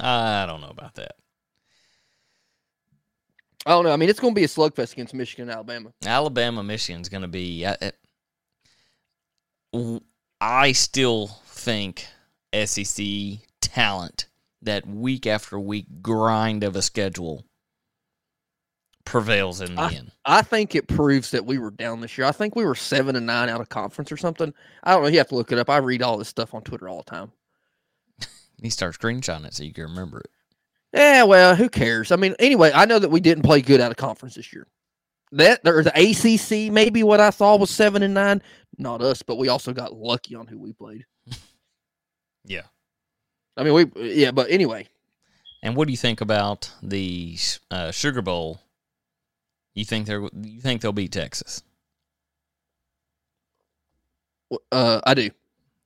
I 0.00 0.46
don't 0.46 0.60
know 0.60 0.70
about 0.70 0.94
that. 0.94 1.16
I 3.66 3.72
don't 3.72 3.84
know. 3.84 3.92
I 3.92 3.96
mean, 3.96 4.08
it's 4.08 4.20
going 4.20 4.34
to 4.34 4.38
be 4.38 4.44
a 4.44 4.48
slugfest 4.48 4.94
against 4.94 5.12
Michigan 5.12 5.42
and 5.42 5.52
Alabama. 5.52 5.92
Alabama, 6.04 6.62
Michigan's 6.62 7.10
going 7.10 7.22
to 7.22 7.28
be. 7.28 7.66
I 10.40 10.72
still 10.72 11.26
think 11.44 12.06
SEC 12.64 13.06
talent 13.60 14.26
that 14.62 14.86
week 14.86 15.26
after 15.26 15.60
week 15.60 15.86
grind 16.00 16.64
of 16.64 16.74
a 16.74 16.82
schedule 16.82 17.44
prevails 19.10 19.60
in 19.60 19.74
the 19.74 19.82
end. 19.82 20.12
I 20.24 20.42
think 20.42 20.74
it 20.74 20.86
proves 20.86 21.32
that 21.32 21.44
we 21.44 21.58
were 21.58 21.70
down 21.70 22.00
this 22.00 22.16
year. 22.16 22.26
I 22.26 22.32
think 22.32 22.54
we 22.54 22.64
were 22.64 22.74
seven 22.74 23.16
and 23.16 23.26
nine 23.26 23.48
out 23.48 23.60
of 23.60 23.68
conference 23.68 24.12
or 24.12 24.16
something. 24.16 24.54
I 24.84 24.92
don't 24.92 25.02
know. 25.02 25.08
You 25.08 25.18
have 25.18 25.28
to 25.28 25.34
look 25.34 25.52
it 25.52 25.58
up. 25.58 25.68
I 25.68 25.78
read 25.78 26.02
all 26.02 26.16
this 26.16 26.28
stuff 26.28 26.54
on 26.54 26.62
Twitter 26.62 26.88
all 26.88 27.02
the 27.04 27.10
time. 27.10 27.32
You 28.62 28.70
start 28.70 28.98
screenshotting 28.98 29.46
it 29.46 29.54
so 29.54 29.64
you 29.64 29.72
can 29.72 29.84
remember 29.84 30.20
it. 30.20 30.30
Yeah, 30.92 31.22
well, 31.22 31.54
who 31.54 31.70
cares? 31.70 32.12
I 32.12 32.16
mean, 32.16 32.34
anyway, 32.38 32.70
I 32.74 32.84
know 32.84 32.98
that 32.98 33.08
we 33.08 33.20
didn't 33.20 33.44
play 33.44 33.62
good 33.62 33.80
out 33.80 33.90
of 33.90 33.96
conference 33.96 34.34
this 34.34 34.52
year. 34.52 34.66
That 35.32 35.60
or 35.64 35.82
the 35.82 35.92
ACC, 35.94 36.70
maybe 36.70 37.02
what 37.02 37.20
I 37.20 37.30
saw 37.30 37.56
was 37.56 37.70
seven 37.70 38.02
and 38.02 38.12
nine. 38.12 38.42
Not 38.76 39.00
us, 39.00 39.22
but 39.22 39.38
we 39.38 39.48
also 39.48 39.72
got 39.72 39.94
lucky 39.94 40.34
on 40.34 40.46
who 40.46 40.58
we 40.58 40.72
played. 40.72 41.04
Yeah. 42.44 42.62
I 43.56 43.64
mean, 43.64 43.74
we 43.74 44.14
yeah, 44.14 44.30
but 44.30 44.50
anyway, 44.50 44.88
And 45.62 45.76
what 45.76 45.86
do 45.86 45.92
you 45.92 45.98
think 45.98 46.20
about 46.20 46.70
the 46.82 47.36
uh, 47.70 47.90
Sugar 47.90 48.22
Bowl? 48.22 48.60
You 49.74 49.84
think 49.84 50.06
they're 50.06 50.20
you 50.20 50.60
think 50.60 50.80
they'll 50.80 50.92
beat 50.92 51.12
Texas? 51.12 51.62
uh, 54.72 55.00
I 55.04 55.14
do, 55.14 55.30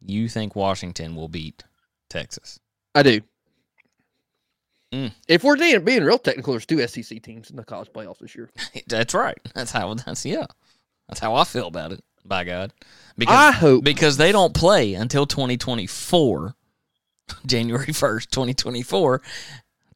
You 0.05 0.29
think 0.29 0.57
Washington 0.57 1.15
will 1.17 1.29
beat 1.29 1.65
Texas? 2.09 2.61
I 2.95 3.03
do. 3.03 3.21
Mm. 4.93 5.13
If 5.27 5.43
we're 5.43 5.57
being, 5.57 5.85
being 5.85 6.05
real 6.05 6.19
technical, 6.19 6.53
there's 6.53 6.67
two 6.67 6.87
SEC 6.87 7.21
teams 7.23 7.51
in 7.51 7.57
the 7.57 7.65
college 7.65 7.91
playoffs 7.93 8.19
this 8.21 8.35
year. 8.35 8.51
That's 8.87 9.13
right. 9.13 9.39
That's 9.55 9.73
how. 9.73 9.93
That's 9.95 10.25
yeah. 10.25 10.47
That's 11.09 11.21
how 11.21 11.35
I 11.35 11.45
feel 11.45 11.67
about 11.67 11.93
it. 11.93 12.03
By 12.27 12.45
God, 12.45 12.73
because 13.19 13.37
I 13.37 13.51
hope 13.51 13.85
because 13.85 14.17
they 14.17 14.33
don't 14.33 14.55
play 14.55 14.95
until 14.95 15.27
2024, 15.27 16.55
January 17.47 17.87
1st, 17.89 18.31
2024. 18.31 19.21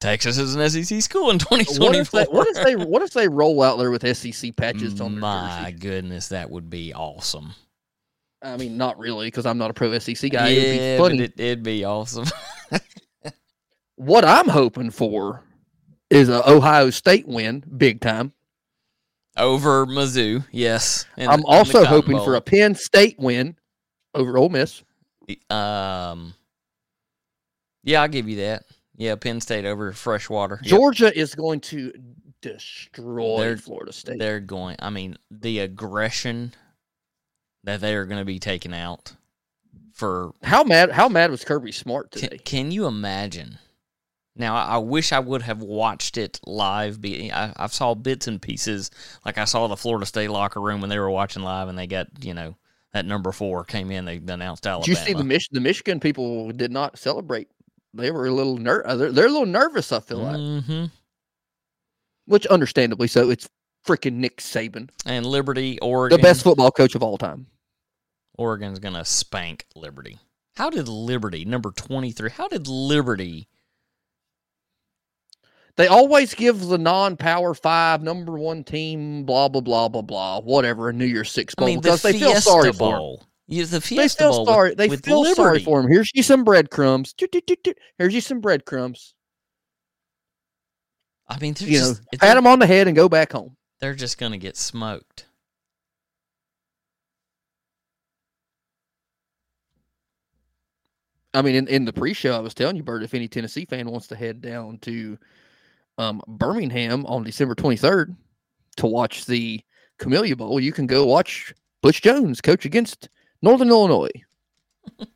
Texas 0.00 0.38
is 0.38 0.54
an 0.54 0.68
SEC 0.70 1.02
school 1.02 1.30
in 1.30 1.38
What 1.48 1.61
if 1.61 1.68
2024. 1.68 2.20
they 2.20 2.26
what 2.30 2.46
if 2.46 2.64
they 2.64 2.76
what 2.76 3.02
if 3.02 3.11
they 3.11 3.26
roll 3.28 3.62
out 3.62 3.78
there 3.78 3.90
with 3.90 4.16
SEC 4.16 4.54
patches 4.54 5.00
on 5.00 5.12
their 5.12 5.20
My 5.20 5.64
jersey? 5.72 5.78
goodness, 5.80 6.28
that 6.28 6.50
would 6.50 6.70
be 6.70 6.94
awesome. 6.94 7.54
I 8.40 8.56
mean, 8.56 8.76
not 8.76 8.96
really, 9.00 9.26
because 9.26 9.46
I'm 9.46 9.58
not 9.58 9.70
a 9.70 9.74
pro 9.74 9.98
SEC 9.98 10.30
guy. 10.30 10.48
It'd 10.50 10.78
be 10.78 10.84
yeah, 10.84 10.98
funny. 10.98 11.22
it, 11.24 11.32
it'd 11.37 11.62
be 11.64 11.84
awesome. 11.84 12.26
what 13.96 14.24
I'm 14.24 14.46
hoping 14.48 14.90
for 14.90 15.42
is 16.11 16.28
an 16.28 16.42
Ohio 16.46 16.90
State 16.90 17.26
win, 17.26 17.64
big 17.76 18.00
time. 18.00 18.32
Over 19.37 19.87
Mizzou, 19.87 20.44
yes. 20.52 21.06
in 21.16 21.28
I'm 21.28 21.28
the- 21.28 21.34
in 21.34 21.40
the 21.42 21.46
also 21.48 21.84
hoping 21.84 22.18
for 22.18 22.37
a 22.37 22.40
Penn 22.40 22.76
State 22.76 23.18
win 23.18 23.56
over 24.14 24.38
Ole 24.38 24.48
Miss. 24.48 24.82
Um, 25.50 26.32
yeah, 27.82 28.02
I'll 28.02 28.08
give 28.08 28.28
you 28.28 28.37
that. 28.37 28.62
Yeah, 28.98 29.14
Penn 29.14 29.40
State 29.40 29.64
over 29.64 29.92
Freshwater. 29.92 30.58
Yep. 30.62 30.70
Georgia 30.70 31.16
is 31.18 31.34
going 31.34 31.61
to 31.61 31.92
destroy 32.42 33.38
They're- 33.38 33.56
Florida 33.56 33.92
State. 33.92 34.18
They're 34.18 34.40
going. 34.40 34.76
I 34.80 34.90
mean, 34.90 35.16
the 35.30 35.61
aggression 35.61 36.52
that 37.64 37.80
they 37.80 37.94
are 37.94 38.04
going 38.04 38.20
to 38.20 38.24
be 38.24 38.38
taken 38.40 38.74
out 38.74 39.12
for. 39.94 40.32
How 40.42 40.64
mad? 40.64 40.90
How 40.90 41.08
mad 41.08 41.30
was 41.30 41.44
Kirby 41.44 41.72
Smart 41.72 42.11
Can, 42.11 42.22
today? 42.22 42.38
can 42.38 42.70
you 42.72 42.87
imagine? 42.87 43.58
Now, 44.34 44.54
I, 44.56 44.62
I 44.74 44.78
wish 44.78 45.12
I 45.12 45.18
would 45.20 45.42
have 45.42 45.62
watched 45.62 46.16
it 46.16 46.40
live. 46.44 47.00
Be 47.00 47.32
I, 47.32 47.52
I 47.56 47.66
saw 47.68 47.94
bits 47.94 48.26
and 48.26 48.42
pieces. 48.42 48.90
Like 49.24 49.38
I 49.38 49.44
saw 49.44 49.66
the 49.68 49.76
Florida 49.76 50.06
State 50.06 50.30
locker 50.30 50.61
room 50.61 50.80
when 50.80 50.90
they 50.90 50.98
were 50.98 51.11
watching 51.11 51.42
live, 51.42 51.68
and 51.68 51.78
they 51.78 51.87
got 51.87 52.08
you 52.20 52.34
know 52.34 52.56
that 52.92 53.04
number 53.06 53.30
four 53.32 53.64
came 53.64 53.90
in. 53.90 54.04
They 54.04 54.16
announced 54.16 54.66
Alabama. 54.66 54.84
Did 54.84 54.90
you 54.90 55.06
see 55.06 55.12
the 55.12 55.24
Mich- 55.24 55.48
the 55.50 55.61
Michigan 55.61 56.00
people 56.00 56.50
did 56.52 56.72
not 56.72 56.98
celebrate? 56.98 57.48
They 57.94 58.11
were 58.11 58.27
a 58.27 58.31
little 58.31 58.59
ner- 58.59 58.87
uh, 58.87 58.96
they're, 58.96 59.12
they're 59.12 59.27
a 59.27 59.31
little 59.31 59.46
nervous. 59.46 59.92
I 59.92 60.01
feel 60.01 60.18
like, 60.18 60.64
hmm 60.64 60.85
which 62.27 62.46
understandably 62.48 63.09
so. 63.09 63.31
It's 63.31 63.48
freaking 63.87 64.14
Nick 64.14 64.37
Saban, 64.38 64.90
And 65.07 65.24
Liberty, 65.24 65.79
Oregon. 65.81 66.18
the 66.18 66.22
best 66.22 66.42
football 66.42 66.70
coach 66.70 66.94
of 66.94 67.03
all 67.03 67.16
time. 67.16 67.46
Oregon's 68.37 68.79
gonna 68.79 69.05
spank 69.05 69.64
Liberty. 69.74 70.18
How 70.57 70.68
did 70.70 70.88
Liberty, 70.88 71.44
number 71.44 71.70
twenty 71.70 72.12
three? 72.12 72.31
How 72.31 72.48
did 72.48 72.68
Liberty? 72.68 73.48
They 75.77 75.87
always 75.87 76.35
give 76.35 76.61
the 76.66 76.77
non-power 76.79 77.55
five 77.55 78.03
number 78.03 78.33
one 78.33 78.64
team 78.64 79.24
blah 79.24 79.48
blah 79.48 79.61
blah 79.61 79.88
blah 79.88 80.03
blah 80.03 80.40
whatever 80.40 80.88
a 80.88 80.92
New 80.92 81.05
Year's 81.07 81.31
Six 81.31 81.55
bowl 81.55 81.66
I 81.68 81.74
bowl 81.74 81.74
mean, 81.74 81.81
the 81.83 82.01
they 82.03 82.18
feel 82.18 82.35
sorry 82.37 82.72
for 82.72 82.96
him. 82.96 83.27
Yeah, 83.48 83.64
the 83.64 83.80
They 83.80 83.80
Fiesta 83.80 84.24
feel 84.24 84.30
Bowl. 84.30 84.46
sorry. 84.46 84.70
With, 84.70 84.78
they 84.78 84.88
with 84.88 85.04
feel 85.04 85.20
Liberty. 85.22 85.34
sorry 85.37 85.58
for 85.64 85.80
him. 85.80 85.88
Here's 85.88 86.11
you 86.14 86.22
some 86.22 86.44
breadcrumbs. 86.44 87.14
Here's 87.98 88.14
you 88.14 88.20
some 88.20 88.40
breadcrumbs. 88.40 89.14
I 91.28 91.38
mean, 91.38 91.54
they're 91.54 91.68
You 91.68 91.80
know, 91.80 91.88
just, 91.94 92.02
pat 92.20 92.20
they're, 92.20 92.34
them 92.34 92.46
on 92.46 92.58
the 92.58 92.66
head 92.66 92.87
and 92.88 92.96
go 92.96 93.08
back 93.08 93.32
home. 93.32 93.56
they're 93.80 93.94
just 93.94 94.18
gonna 94.18 94.38
get 94.38 94.56
smoked. 94.56 95.26
I 101.34 101.42
mean, 101.42 101.54
in, 101.54 101.68
in 101.68 101.84
the 101.84 101.92
pre-show, 101.92 102.34
I 102.34 102.40
was 102.40 102.54
telling 102.54 102.76
you, 102.76 102.82
Byrd, 102.82 103.02
if 103.02 103.14
any 103.14 103.28
Tennessee 103.28 103.64
fan 103.66 103.90
wants 103.90 104.06
to 104.08 104.16
head 104.16 104.40
down 104.40 104.78
to 104.78 105.18
um, 105.98 106.22
Birmingham 106.26 107.04
on 107.06 107.22
December 107.22 107.54
23rd 107.54 108.16
to 108.76 108.87
watch 108.87 109.26
the 109.26 109.61
Camellia 109.98 110.37
Bowl, 110.37 110.58
you 110.58 110.72
can 110.72 110.87
go 110.87 111.04
watch 111.04 111.52
Butch 111.82 112.00
Jones 112.02 112.40
coach 112.40 112.64
against 112.64 113.08
Northern 113.42 113.68
Illinois. 113.68 114.11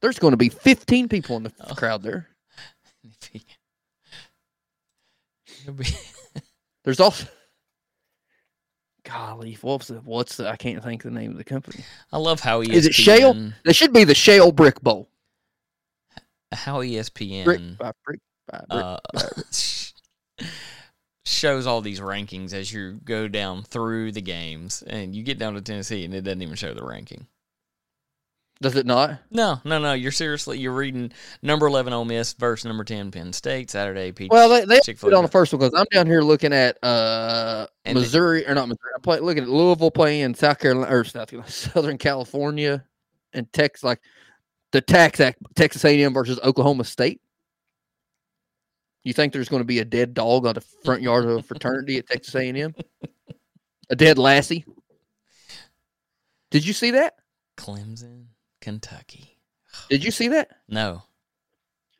There's 0.00 0.18
going 0.18 0.32
to 0.32 0.36
be 0.36 0.48
15 0.50 1.08
people 1.08 1.36
in 1.36 1.44
the 1.44 1.52
Oh. 1.60 1.74
crowd 1.74 2.02
there. 2.02 2.28
There's 6.84 7.00
also, 7.00 7.26
golly, 9.04 9.56
what's 9.62 9.88
the 9.88 9.94
what's 10.02 10.36
the? 10.36 10.48
I 10.48 10.56
can't 10.56 10.82
think 10.84 11.04
of 11.04 11.12
the 11.12 11.18
name 11.18 11.30
of 11.30 11.38
the 11.38 11.44
company. 11.44 11.82
I 12.12 12.18
love 12.18 12.40
how 12.40 12.62
ESPN. 12.62 12.72
Is 12.72 12.86
it 12.86 12.94
Shale? 12.94 13.50
They 13.64 13.72
should 13.72 13.92
be 13.94 14.04
the 14.04 14.14
Shale 14.14 14.52
Brick 14.52 14.80
Bowl. 14.82 15.08
How 16.52 16.82
ESPN. 16.82 17.44
Brick 17.44 17.60
by 17.78 17.92
brick 18.04 18.20
by 18.46 18.58
brick. 18.58 18.68
uh, 18.70 18.98
shows 21.26 21.66
all 21.66 21.80
these 21.80 22.00
rankings 22.00 22.52
as 22.52 22.72
you 22.72 23.00
go 23.04 23.28
down 23.28 23.62
through 23.62 24.12
the 24.12 24.22
games, 24.22 24.82
and 24.86 25.14
you 25.14 25.22
get 25.22 25.38
down 25.38 25.54
to 25.54 25.60
Tennessee, 25.60 26.04
and 26.04 26.14
it 26.14 26.22
doesn't 26.22 26.42
even 26.42 26.56
show 26.56 26.74
the 26.74 26.84
ranking. 26.84 27.26
Does 28.60 28.76
it 28.76 28.86
not? 28.86 29.18
No, 29.30 29.60
no, 29.64 29.78
no. 29.78 29.94
You're 29.94 30.12
seriously 30.12 30.58
you're 30.58 30.72
reading 30.72 31.12
number 31.42 31.66
eleven 31.66 31.92
Ole 31.92 32.04
Miss 32.04 32.32
versus 32.34 32.64
number 32.64 32.84
ten 32.84 33.10
Penn 33.10 33.32
State 33.32 33.68
Saturday. 33.68 34.12
Peach, 34.12 34.30
Well, 34.30 34.48
they 34.48 34.64
they 34.64 34.94
put 34.94 35.12
on 35.12 35.24
the 35.24 35.30
first 35.30 35.52
one 35.52 35.58
because 35.58 35.74
I'm 35.78 35.86
down 35.90 36.06
here 36.06 36.22
looking 36.22 36.52
at 36.52 36.82
uh 36.82 37.66
Missouri 37.84 38.46
or 38.46 38.54
not 38.54 38.68
Missouri. 38.68 38.92
I'm 38.94 39.02
play, 39.02 39.18
looking 39.18 39.42
at 39.42 39.48
Louisville 39.48 39.90
playing 39.90 40.34
South 40.36 40.60
Carolina 40.60 40.94
or 40.94 41.04
South 41.04 41.28
Carolina, 41.28 41.50
Southern 41.52 41.98
California 41.98 42.84
and 43.32 43.52
Texas. 43.52 43.82
Like 43.82 44.00
the 44.70 44.80
tax 44.80 45.20
act, 45.20 45.40
Texas 45.56 45.84
A&M 45.84 46.14
versus 46.14 46.38
Oklahoma 46.42 46.84
State. 46.84 47.20
You 49.04 49.12
think 49.12 49.32
there's 49.32 49.48
going 49.48 49.60
to 49.60 49.66
be 49.66 49.78
a 49.80 49.84
dead 49.84 50.14
dog 50.14 50.46
on 50.46 50.54
the 50.54 50.60
front 50.60 51.02
yard 51.02 51.24
of 51.26 51.30
a 51.30 51.42
fraternity 51.44 51.98
at 51.98 52.06
Texas 52.08 52.34
A&M? 52.34 52.74
A 53.90 53.96
dead 53.96 54.18
lassie? 54.18 54.64
Did 56.50 56.66
you 56.66 56.72
see 56.72 56.92
that? 56.92 57.14
Clemson, 57.56 58.26
Kentucky. 58.60 59.38
Did 59.90 60.02
you 60.04 60.10
see 60.10 60.28
that? 60.28 60.50
No. 60.68 61.02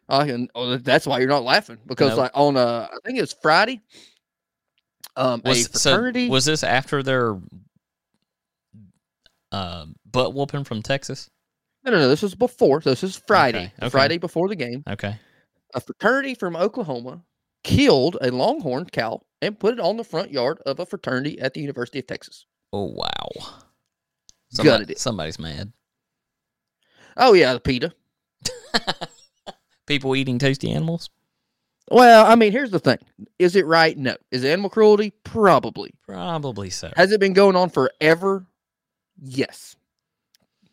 Uh, 0.08 0.24
and, 0.28 0.50
oh, 0.54 0.76
that's 0.76 1.06
why 1.06 1.18
you're 1.18 1.28
not 1.28 1.42
laughing 1.44 1.78
because 1.86 2.10
No. 2.10 2.16
like 2.16 2.30
on 2.34 2.56
uh, 2.56 2.88
I 2.90 2.96
think 3.04 3.18
it 3.18 3.22
was 3.22 3.34
Friday. 3.42 3.80
Um, 5.16 5.42
a 5.44 5.50
Was, 5.50 5.70
so 5.80 5.90
fraternity. 5.90 6.28
was 6.28 6.44
this 6.44 6.62
after 6.64 7.02
their 7.02 7.38
uh, 9.52 9.86
butt 10.10 10.34
whooping 10.34 10.64
from 10.64 10.82
Texas? 10.82 11.30
no, 11.84 11.92
no, 11.92 11.98
no. 11.98 12.08
This 12.08 12.22
was 12.22 12.34
before. 12.34 12.80
This 12.80 13.02
is 13.04 13.20
Friday. 13.26 13.64
Okay, 13.66 13.72
okay. 13.82 13.88
Friday 13.90 14.18
before 14.18 14.48
the 14.48 14.56
game. 14.56 14.82
Okay. 14.88 15.16
A 15.74 15.80
fraternity 15.80 16.34
from 16.34 16.56
Oklahoma 16.56 17.22
killed 17.64 18.16
a 18.20 18.30
longhorn 18.30 18.86
cow 18.86 19.22
and 19.42 19.58
put 19.58 19.74
it 19.74 19.80
on 19.80 19.96
the 19.96 20.04
front 20.04 20.30
yard 20.30 20.60
of 20.64 20.78
a 20.78 20.86
fraternity 20.86 21.40
at 21.40 21.54
the 21.54 21.60
University 21.60 21.98
of 21.98 22.06
Texas. 22.06 22.46
Oh 22.72 22.84
wow. 22.84 23.28
Gutted 24.56 24.90
it. 24.90 24.98
somebody's 24.98 25.38
mad. 25.38 25.72
Oh 27.16 27.32
yeah, 27.32 27.54
the 27.54 27.60
PETA. 27.60 27.92
People 29.86 30.14
eating 30.16 30.38
tasty 30.38 30.70
animals? 30.70 31.10
Well, 31.90 32.24
I 32.24 32.34
mean, 32.34 32.52
here's 32.52 32.70
the 32.70 32.78
thing: 32.78 32.98
is 33.38 33.56
it 33.56 33.66
right? 33.66 33.96
No. 33.96 34.16
Is 34.30 34.44
it 34.44 34.50
animal 34.50 34.70
cruelty? 34.70 35.12
Probably. 35.24 35.92
Probably 36.06 36.70
so. 36.70 36.92
Has 36.96 37.12
it 37.12 37.20
been 37.20 37.32
going 37.32 37.56
on 37.56 37.68
forever? 37.68 38.46
Yes. 39.20 39.76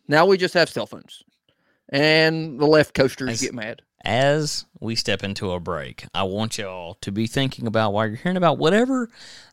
Now 0.08 0.26
we 0.26 0.36
just 0.36 0.54
have 0.54 0.68
cell 0.68 0.86
phones, 0.86 1.22
and 1.88 2.58
the 2.58 2.66
left 2.66 2.94
coasters 2.94 3.30
As- 3.30 3.40
get 3.42 3.54
mad. 3.54 3.82
As 4.04 4.64
we 4.80 4.96
step 4.96 5.22
into 5.22 5.52
a 5.52 5.60
break, 5.60 6.06
I 6.12 6.24
want 6.24 6.58
y'all 6.58 6.94
to 7.02 7.12
be 7.12 7.26
thinking 7.28 7.66
about 7.66 7.92
while 7.92 8.08
you're 8.08 8.16
hearing 8.16 8.36
about 8.36 8.58
whatever 8.58 9.08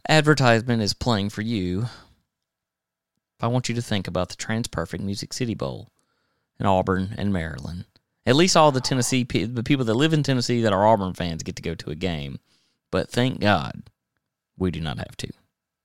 advertisement 0.08 0.82
is 0.82 0.94
playing 0.94 1.30
for 1.30 1.42
you. 1.42 1.86
I 3.40 3.48
want 3.48 3.70
you 3.70 3.76
to 3.76 3.82
think 3.82 4.08
about 4.08 4.30
the 4.30 4.36
Transperfect 4.36 5.02
Music 5.02 5.34
City 5.34 5.54
Bowl 5.54 5.90
in 6.60 6.66
Auburn 6.66 7.14
and 7.18 7.32
Maryland. 7.32 7.86
At 8.26 8.36
least 8.36 8.58
all 8.58 8.72
the 8.72 8.82
Tennessee 8.82 9.24
the 9.24 9.64
people 9.64 9.86
that 9.86 9.94
live 9.94 10.14
in 10.14 10.24
Tennessee 10.24 10.62
that 10.62 10.74
are 10.74 10.86
Auburn 10.86 11.14
fans 11.14 11.44
get 11.44 11.56
to 11.56 11.62
go 11.62 11.76
to 11.76 11.92
a 11.92 11.96
game. 11.96 12.40
But 12.92 13.10
thank 13.10 13.40
God 13.40 13.84
we 14.58 14.72
do 14.72 14.82
not 14.82 14.98
have 14.98 15.16
to. 15.18 15.30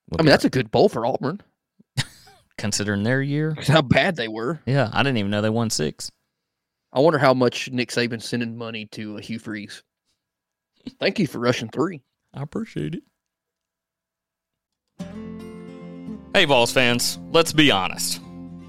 We'll 0.09 0.21
I 0.21 0.23
mean, 0.23 0.31
that's 0.31 0.45
a 0.45 0.49
good 0.49 0.71
bowl 0.71 0.89
for 0.89 1.05
Auburn. 1.05 1.41
considering 2.57 3.03
their 3.03 3.21
year, 3.21 3.55
How 3.67 3.81
bad 3.81 4.15
they 4.15 4.27
were. 4.27 4.59
Yeah, 4.65 4.89
I 4.91 5.03
didn't 5.03 5.17
even 5.17 5.31
know 5.31 5.41
they 5.41 5.49
won 5.49 5.69
six. 5.69 6.11
I 6.95 6.99
wonder 6.99 7.19
how 7.19 7.33
much 7.33 7.69
Nick 7.71 7.89
Saban's 7.89 8.23
sending 8.23 8.57
money 8.57 8.85
to 8.93 9.17
uh, 9.17 9.19
Hugh 9.19 9.37
Freeze. 9.37 9.83
Thank 10.97 11.19
you 11.19 11.27
for 11.27 11.39
rushing 11.39 11.67
three. 11.67 12.01
I 12.33 12.41
appreciate 12.41 12.95
it. 12.95 13.03
Hey, 16.33 16.45
Vols 16.45 16.71
fans, 16.71 17.19
let's 17.33 17.51
be 17.51 17.69
honest. 17.69 18.21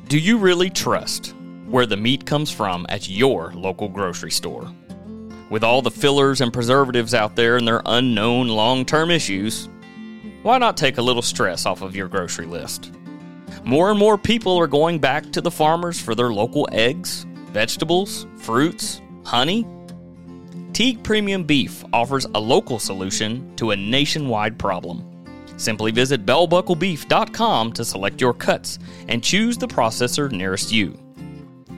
Do 0.09 0.19
you 0.19 0.39
really 0.39 0.71
trust 0.71 1.37
where 1.69 1.87
the 1.87 1.97
meat 1.97 2.27
comes 2.27 2.51
from 2.51 2.85
at 2.89 3.09
your 3.09 3.53
local 3.53 3.89
grocery 3.89 4.33
store? 4.33 4.73
With 5.49 5.63
all 5.63 5.81
the 5.81 5.91
fillers 5.93 6.41
and 6.41 6.53
preservatives 6.53 7.15
out 7.15 7.37
there 7.37 7.57
and 7.57 7.67
their 7.67 7.83
unknown 7.87 8.49
long 8.49 8.85
term 8.85 9.13
issues, 9.13 9.69
why 10.43 10.59
not 10.59 10.77
take 10.77 10.99
a 10.99 11.03
little 11.03 11.23
stress 11.23 11.65
off 11.65 11.81
of 11.81 11.95
your 11.95 12.09
grocery 12.09 12.47
list? 12.47 12.93
More 13.65 13.91
and 13.91 13.99
more 13.99 14.19
people 14.19 14.57
are 14.59 14.67
going 14.67 14.99
back 14.99 15.31
to 15.31 15.41
the 15.41 15.51
farmers 15.51 16.01
for 16.01 16.17
their 16.17 16.33
local 16.33 16.69
eggs, 16.73 17.25
vegetables, 17.57 18.27
fruits, 18.37 19.01
honey, 19.25 19.67
Teague 20.75 21.03
Premium 21.03 21.43
Beef 21.43 21.83
offers 21.91 22.27
a 22.35 22.39
local 22.39 22.79
solution 22.79 23.57
to 23.57 23.71
a 23.71 23.77
nationwide 23.77 24.59
problem. 24.59 25.03
Simply 25.57 25.91
visit 25.91 26.27
bellbucklebeef.com 26.27 27.73
to 27.73 27.83
select 27.83 28.21
your 28.21 28.35
cuts 28.35 28.79
and 29.09 29.25
choose 29.25 29.57
the 29.57 29.67
processor 29.67 30.31
nearest 30.31 30.71
you. 30.71 30.99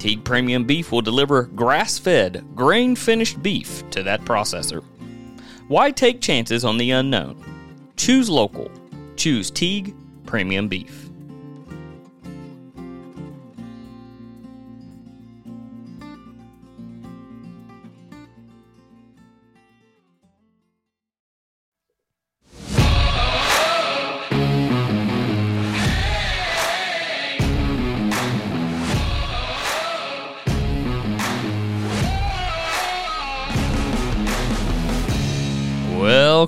Teague 0.01 0.25
Premium 0.25 0.65
Beef 0.65 0.91
will 0.91 1.01
deliver 1.01 1.45
grass 1.45 1.97
fed, 1.97 2.45
grain 2.57 2.97
finished 2.97 3.41
beef 3.41 3.89
to 3.91 4.03
that 4.03 4.23
processor. 4.23 4.83
Why 5.69 5.93
take 5.93 6.21
chances 6.21 6.65
on 6.65 6.77
the 6.77 6.91
unknown? 6.91 7.41
Choose 7.97 8.29
local. 8.29 8.69
Choose 9.15 9.49
Teague 9.49 9.95
Premium 10.27 10.67
Beef. 10.67 11.08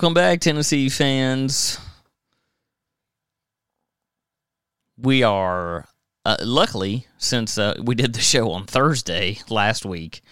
Welcome 0.00 0.14
back, 0.14 0.40
Tennessee 0.40 0.88
fans. 0.88 1.78
We 4.96 5.22
are, 5.22 5.86
uh, 6.24 6.38
luckily, 6.40 7.06
since 7.18 7.58
uh, 7.58 7.74
we 7.84 7.94
did 7.96 8.14
the 8.14 8.20
show 8.22 8.50
on 8.52 8.64
Thursday 8.64 9.40
last 9.50 9.84
week, 9.84 10.22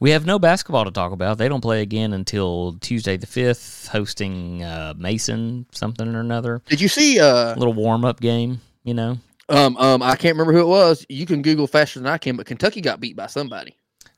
we 0.00 0.12
have 0.12 0.24
no 0.24 0.38
basketball 0.38 0.86
to 0.86 0.90
talk 0.90 1.12
about. 1.12 1.36
They 1.36 1.46
don't 1.46 1.60
play 1.60 1.82
again 1.82 2.14
until 2.14 2.78
Tuesday 2.80 3.18
the 3.18 3.26
5th, 3.26 3.88
hosting 3.88 4.62
uh, 4.62 4.94
Mason 4.96 5.66
something 5.72 6.14
or 6.14 6.20
another. 6.20 6.62
Did 6.64 6.80
you 6.80 6.88
see? 6.88 7.20
Uh, 7.20 7.54
little 7.54 7.74
warm 7.74 8.06
up 8.06 8.20
game, 8.20 8.62
you 8.82 8.94
know? 8.94 9.18
um, 9.50 9.76
um, 9.76 10.02
I 10.02 10.16
can't 10.16 10.38
remember 10.38 10.54
who 10.54 10.62
it 10.62 10.68
was. 10.68 11.04
You 11.10 11.26
can 11.26 11.42
Google 11.42 11.66
faster 11.66 12.00
than 12.00 12.08
I 12.08 12.16
can, 12.16 12.38
but 12.38 12.46
Kentucky 12.46 12.80
got 12.80 12.98
beat 12.98 13.14
by 13.14 13.26
somebody. 13.26 13.76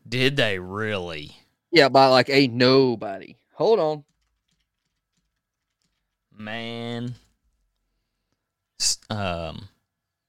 Did 0.08 0.36
they 0.36 0.60
really? 0.60 1.36
Yeah, 1.72 1.88
by 1.88 2.06
like 2.06 2.30
a 2.30 2.46
nobody. 2.46 3.34
Hold 3.54 3.80
on. 3.80 4.04
Man. 6.40 7.14
Um, 9.10 9.68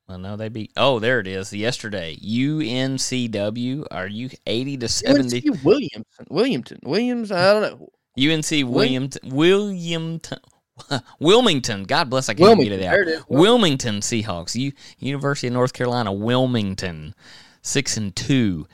well, 0.10 0.18
no, 0.18 0.36
they 0.36 0.50
beat. 0.50 0.72
Oh, 0.76 1.00
there 1.00 1.22
it 1.22 1.28
is. 1.28 1.54
Yesterday, 1.54 2.18
UNCW. 2.18 3.86
Are 3.90 4.08
you 4.08 4.30
eighty 4.46 4.76
to 4.78 4.90
seventy? 4.90 5.38
UNC 5.48 5.64
Williamson, 5.64 6.26
Williamson, 6.30 6.80
Williams. 6.84 7.32
I 7.32 7.54
don't 7.54 7.62
know. 7.62 7.90
UNC 8.34 8.70
Williamton, 8.70 9.30
Williamton, 9.34 10.40
Wilmington. 11.22 11.84
God 11.86 12.10
bless, 12.10 12.28
I 12.28 12.34
can't 12.34 12.42
Wilmington. 12.42 12.80
get 12.80 12.84
it 12.86 12.88
out. 12.88 12.92
There 12.92 13.04
it 13.04 13.08
is. 13.08 13.24
Wilmington 13.30 13.96
Seahawks. 14.02 14.54
U- 14.56 14.74
University 15.00 15.48
of 15.48 15.54
North 15.54 15.72
Carolina, 15.72 16.12
Wilmington, 16.12 17.16
six 17.62 17.96
and 17.96 18.14
two. 18.14 18.68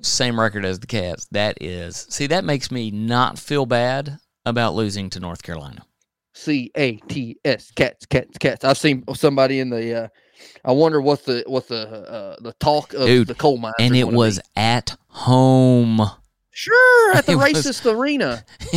Same 0.00 0.40
record 0.40 0.64
as 0.64 0.80
the 0.80 0.88
Cats. 0.88 1.28
That 1.30 1.58
is. 1.62 2.04
See, 2.10 2.26
that 2.26 2.42
makes 2.44 2.72
me 2.72 2.90
not 2.90 3.38
feel 3.38 3.64
bad 3.64 4.18
about 4.44 4.74
losing 4.74 5.08
to 5.10 5.20
North 5.20 5.44
Carolina. 5.44 5.84
C 6.36 6.70
A 6.76 6.96
T 6.96 7.38
S 7.44 7.70
cats 7.70 8.04
cats 8.06 8.36
cats. 8.38 8.62
I've 8.64 8.76
seen 8.78 9.04
somebody 9.14 9.58
in 9.58 9.70
the. 9.70 10.04
Uh, 10.04 10.08
I 10.64 10.72
wonder 10.72 11.00
what 11.00 11.24
the 11.24 11.42
what 11.46 11.66
the 11.68 11.88
uh, 11.88 12.36
the 12.40 12.52
talk 12.60 12.92
of 12.92 13.06
Dude, 13.06 13.26
the 13.28 13.34
coal 13.34 13.56
mine. 13.56 13.72
And 13.80 13.96
it 13.96 14.06
was 14.08 14.38
be. 14.38 14.44
at 14.56 14.96
home. 15.08 16.00
sure 16.50 17.16
at 17.16 17.24
the 17.26 17.32
it 17.32 17.36
was- 17.36 17.52
racist 17.52 17.90
arena. 17.90 18.44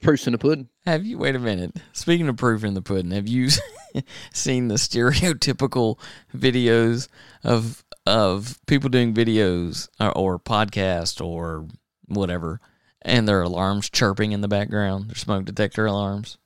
Proofs 0.00 0.26
in 0.26 0.32
the 0.32 0.38
pudding. 0.38 0.68
Have 0.84 1.04
you 1.06 1.16
wait 1.16 1.34
a 1.34 1.38
minute? 1.38 1.76
Speaking 1.92 2.28
of 2.28 2.36
proof 2.36 2.62
in 2.62 2.74
the 2.74 2.82
pudding, 2.82 3.10
have 3.12 3.26
you 3.26 3.48
seen 4.34 4.68
the 4.68 4.74
stereotypical 4.74 5.98
videos 6.36 7.08
of 7.42 7.83
of 8.06 8.58
people 8.66 8.90
doing 8.90 9.14
videos 9.14 9.88
uh, 10.00 10.08
or, 10.08 10.34
or 10.34 10.38
podcast 10.38 11.24
or 11.24 11.66
whatever, 12.06 12.60
and 13.02 13.26
their 13.26 13.42
alarms 13.42 13.90
chirping 13.90 14.32
in 14.32 14.40
the 14.40 14.48
background, 14.48 15.08
their 15.08 15.16
smoke 15.16 15.44
detector 15.44 15.86
alarms? 15.86 16.38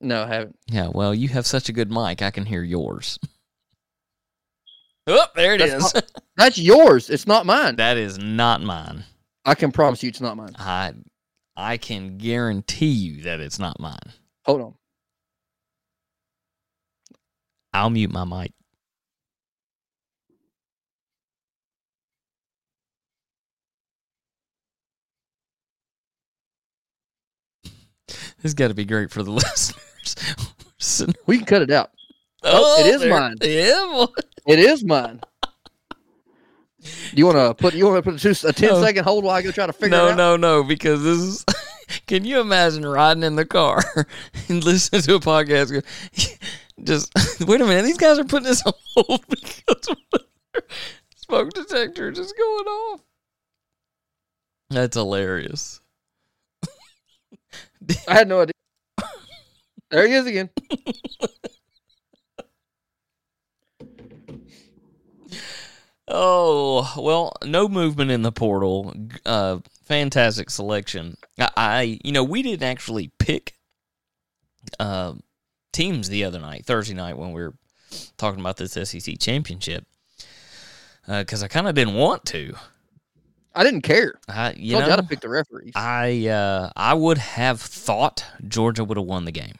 No, 0.00 0.22
I 0.22 0.28
haven't. 0.28 0.58
Yeah, 0.66 0.88
well, 0.92 1.14
you 1.14 1.28
have 1.28 1.46
such 1.46 1.68
a 1.68 1.72
good 1.72 1.90
mic, 1.90 2.22
I 2.22 2.30
can 2.30 2.46
hear 2.46 2.62
yours. 2.62 3.18
oh, 5.06 5.26
there 5.34 5.54
it 5.54 5.58
That's 5.58 5.94
is. 5.94 6.02
That's 6.36 6.58
yours. 6.58 7.10
It's 7.10 7.26
not 7.26 7.46
mine. 7.46 7.76
that 7.76 7.96
is 7.96 8.18
not 8.18 8.62
mine. 8.62 9.04
I 9.44 9.54
can 9.54 9.72
promise 9.72 10.02
you, 10.02 10.08
it's 10.08 10.20
not 10.20 10.36
mine. 10.36 10.54
I 10.58 10.92
I 11.56 11.76
can 11.76 12.16
guarantee 12.16 12.86
you 12.86 13.22
that 13.22 13.40
it's 13.40 13.58
not 13.58 13.78
mine. 13.80 13.98
Hold 14.46 14.60
on. 14.62 14.74
I'll 17.72 17.90
mute 17.90 18.12
my 18.12 18.24
mic. 18.24 18.52
This 28.42 28.54
got 28.54 28.68
to 28.68 28.74
be 28.74 28.84
great 28.84 29.10
for 29.10 29.22
the 29.22 29.30
listeners. 30.80 31.06
We 31.26 31.36
can 31.38 31.46
cut 31.46 31.62
it 31.62 31.70
out. 31.70 31.90
Oh, 32.42 32.80
it 32.80 32.86
oh, 32.90 32.94
is 32.94 33.00
there- 33.02 33.10
mine. 33.10 33.36
Yeah. 33.42 34.06
It 34.46 34.58
is 34.58 34.82
mine. 34.84 35.20
Do 36.82 36.88
you 37.14 37.26
want 37.26 37.36
to 37.36 37.52
put 37.54 37.74
you 37.74 37.84
want 37.86 38.02
to 38.02 38.10
put 38.10 38.24
a, 38.24 38.34
two, 38.34 38.48
a 38.48 38.52
10 38.54 38.68
No. 38.70 38.82
second 38.82 39.04
hold 39.04 39.22
while 39.24 39.36
I 39.36 39.42
go 39.42 39.50
try 39.50 39.66
to 39.66 39.72
figure 39.72 39.90
No, 39.98 40.06
it 40.08 40.12
out? 40.12 40.16
no, 40.16 40.36
no, 40.36 40.62
because 40.64 41.02
this 41.02 41.18
is. 41.18 41.44
Can 42.06 42.24
you 42.24 42.40
imagine 42.40 42.86
riding 42.86 43.22
in 43.24 43.34
the 43.36 43.44
car 43.44 43.82
and 44.48 44.64
listening 44.64 45.02
to 45.02 45.16
a 45.16 45.20
podcast? 45.20 45.84
Just 46.82 47.12
wait 47.46 47.60
a 47.60 47.66
minute, 47.66 47.82
these 47.82 47.98
guys 47.98 48.18
are 48.18 48.24
putting 48.24 48.46
this 48.48 48.62
on 48.64 48.72
hold 48.94 49.24
because 49.28 49.88
smoke 51.16 51.52
detector 51.52 52.10
just 52.12 52.34
going 52.36 52.66
off. 52.66 53.00
That's 54.70 54.96
hilarious. 54.96 55.80
I 58.08 58.14
had 58.14 58.28
no 58.28 58.42
idea. 58.42 58.52
There 59.90 60.06
he 60.06 60.14
is 60.14 60.26
again. 60.26 60.50
Oh 66.12 66.92
well, 66.98 67.32
no 67.44 67.68
movement 67.68 68.10
in 68.10 68.22
the 68.22 68.32
portal. 68.32 68.92
Uh, 69.24 69.58
fantastic 69.84 70.50
selection. 70.50 71.16
I, 71.38 71.50
I, 71.56 71.98
you 72.02 72.10
know, 72.10 72.24
we 72.24 72.42
didn't 72.42 72.64
actually 72.64 73.12
pick 73.20 73.54
uh, 74.80 75.14
teams 75.72 76.08
the 76.08 76.24
other 76.24 76.40
night, 76.40 76.66
Thursday 76.66 76.94
night, 76.94 77.16
when 77.16 77.32
we 77.32 77.42
were 77.42 77.54
talking 78.16 78.40
about 78.40 78.56
this 78.56 78.72
SEC 78.72 79.18
championship, 79.20 79.86
because 81.06 81.44
I 81.44 81.48
kind 81.48 81.68
of 81.68 81.76
didn't 81.76 81.94
want 81.94 82.24
to. 82.26 82.54
I 83.54 83.64
didn't 83.64 83.82
care. 83.82 84.14
I, 84.28 84.52
you 84.56 84.72
Told 84.72 84.84
you 84.84 84.90
how 84.90 84.96
to 84.96 85.02
pick 85.02 85.20
the 85.20 85.28
referees. 85.28 85.72
I, 85.74 86.28
uh, 86.28 86.70
I 86.76 86.94
would 86.94 87.18
have 87.18 87.60
thought 87.60 88.24
Georgia 88.46 88.84
would 88.84 88.96
have 88.96 89.06
won 89.06 89.24
the 89.24 89.32
game, 89.32 89.56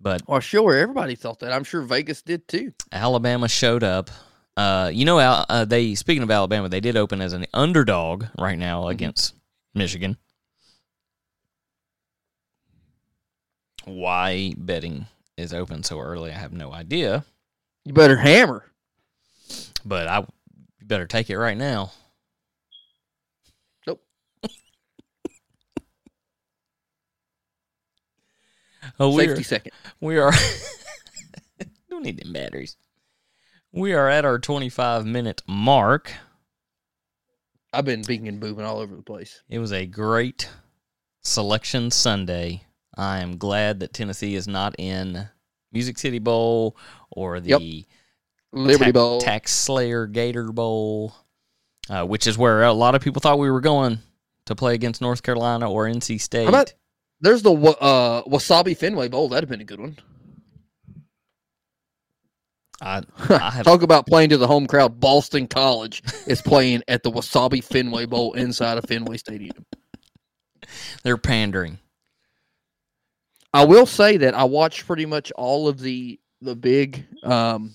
but 0.00 0.22
well, 0.26 0.40
sure, 0.40 0.74
everybody 0.76 1.14
thought 1.14 1.40
that. 1.40 1.52
I'm 1.52 1.64
sure 1.64 1.82
Vegas 1.82 2.22
did 2.22 2.46
too. 2.48 2.72
Alabama 2.92 3.48
showed 3.48 3.82
up. 3.82 4.10
Uh, 4.56 4.90
you 4.92 5.04
know, 5.04 5.18
uh, 5.18 5.64
they 5.64 5.94
speaking 5.94 6.22
of 6.22 6.30
Alabama, 6.30 6.68
they 6.68 6.80
did 6.80 6.96
open 6.96 7.20
as 7.20 7.32
an 7.32 7.46
underdog 7.54 8.26
right 8.38 8.58
now 8.58 8.88
against 8.88 9.34
Michigan. 9.74 10.16
Why 13.84 14.54
betting 14.56 15.06
is 15.36 15.52
open 15.52 15.82
so 15.82 16.00
early, 16.00 16.30
I 16.30 16.38
have 16.38 16.52
no 16.52 16.72
idea. 16.72 17.24
You 17.84 17.92
better 17.92 18.16
hammer. 18.16 18.64
But 19.84 20.06
I 20.06 20.18
you 20.18 20.86
better 20.86 21.06
take 21.06 21.30
it 21.30 21.38
right 21.38 21.56
now. 21.56 21.92
Oh, 29.00 29.14
we're 29.14 29.42
second. 29.42 29.72
we 30.00 30.18
are. 30.18 30.32
don't 31.90 32.02
need 32.02 32.18
them 32.18 32.32
batteries. 32.32 32.76
We 33.72 33.92
are 33.92 34.08
at 34.08 34.24
our 34.24 34.38
twenty-five 34.38 35.04
minute 35.06 35.42
mark. 35.46 36.12
I've 37.72 37.84
been 37.84 38.02
beaking 38.02 38.28
and 38.28 38.38
booming 38.40 38.64
all 38.64 38.78
over 38.78 38.94
the 38.94 39.02
place. 39.02 39.42
It 39.48 39.58
was 39.58 39.72
a 39.72 39.84
great 39.86 40.48
selection 41.22 41.90
Sunday. 41.90 42.64
I 42.96 43.18
am 43.18 43.36
glad 43.36 43.80
that 43.80 43.92
Tennessee 43.92 44.36
is 44.36 44.46
not 44.46 44.76
in 44.78 45.28
Music 45.72 45.98
City 45.98 46.20
Bowl 46.20 46.76
or 47.10 47.40
the 47.40 47.50
Yep. 47.50 47.60
Liberty 48.52 48.92
Ta- 48.92 48.92
Bowl. 48.92 49.20
Tax 49.20 49.52
Slayer 49.52 50.06
Gator 50.06 50.52
Bowl, 50.52 51.12
uh, 51.90 52.04
which 52.04 52.28
is 52.28 52.38
where 52.38 52.62
a 52.62 52.72
lot 52.72 52.94
of 52.94 53.02
people 53.02 53.18
thought 53.18 53.40
we 53.40 53.50
were 53.50 53.60
going 53.60 53.98
to 54.46 54.54
play 54.54 54.74
against 54.74 55.00
North 55.00 55.24
Carolina 55.24 55.68
or 55.68 55.86
NC 55.86 56.20
State. 56.20 56.44
How 56.44 56.50
about 56.50 56.72
there's 57.20 57.42
the 57.42 57.52
uh, 57.52 58.22
Wasabi 58.24 58.76
Fenway 58.76 59.08
Bowl. 59.08 59.28
That'd 59.28 59.44
have 59.44 59.50
been 59.50 59.60
a 59.60 59.64
good 59.64 59.80
one. 59.80 59.98
I, 62.80 63.02
I 63.28 63.50
have 63.50 63.64
Talk 63.64 63.82
about 63.82 64.06
playing 64.06 64.30
to 64.30 64.36
the 64.36 64.46
home 64.46 64.66
crowd. 64.66 65.00
Boston 65.00 65.46
College 65.46 66.02
is 66.26 66.42
playing 66.42 66.82
at 66.88 67.02
the 67.02 67.10
Wasabi 67.10 67.62
Fenway 67.62 68.06
Bowl 68.06 68.32
inside 68.34 68.78
of 68.78 68.84
Fenway 68.84 69.16
Stadium. 69.16 69.64
they're 71.02 71.16
pandering. 71.16 71.78
I 73.52 73.64
will 73.64 73.86
say 73.86 74.16
that 74.16 74.34
I 74.34 74.44
watched 74.44 74.86
pretty 74.86 75.06
much 75.06 75.30
all 75.32 75.68
of 75.68 75.78
the 75.80 76.18
the 76.40 76.56
big 76.56 77.06
um, 77.22 77.74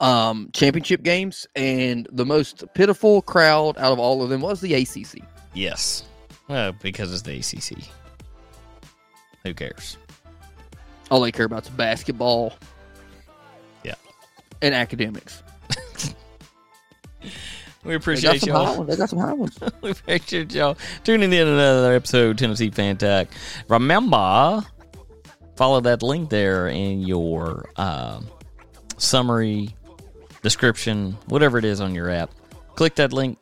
um, 0.00 0.50
championship 0.52 1.02
games, 1.02 1.46
and 1.54 2.08
the 2.12 2.26
most 2.26 2.64
pitiful 2.74 3.22
crowd 3.22 3.78
out 3.78 3.92
of 3.92 3.98
all 4.00 4.22
of 4.22 4.28
them 4.28 4.40
was 4.40 4.60
the 4.60 4.74
ACC. 4.74 5.22
Yes, 5.54 6.04
well, 6.48 6.72
because 6.72 7.12
it's 7.12 7.22
the 7.22 7.38
ACC. 7.38 7.84
Who 9.44 9.54
cares? 9.54 9.96
All 11.10 11.20
they 11.20 11.32
care 11.32 11.46
about 11.46 11.64
is 11.64 11.70
basketball. 11.70 12.54
Yeah. 13.84 13.94
and 14.60 14.74
academics. 14.74 15.42
We 17.86 17.94
appreciate 17.94 18.40
some 18.40 18.48
y'all. 18.48 18.82
They 18.82 18.96
got 18.96 19.08
some 19.10 19.20
high 19.20 19.32
ones. 19.32 19.56
we 19.80 19.90
appreciate 19.92 20.52
y'all 20.52 20.76
tuning 21.04 21.32
in 21.32 21.46
to 21.46 21.52
another 21.52 21.94
episode 21.94 22.36
Tennessee 22.36 22.70
Fan 22.70 22.96
Talk. 22.96 23.28
Remember, 23.68 24.64
follow 25.56 25.80
that 25.82 26.02
link 26.02 26.28
there 26.28 26.66
in 26.66 27.02
your 27.02 27.70
uh, 27.76 28.20
summary, 28.96 29.76
description, 30.42 31.16
whatever 31.26 31.58
it 31.58 31.64
is 31.64 31.80
on 31.80 31.94
your 31.94 32.10
app. 32.10 32.32
Click 32.74 32.96
that 32.96 33.12
link. 33.12 33.38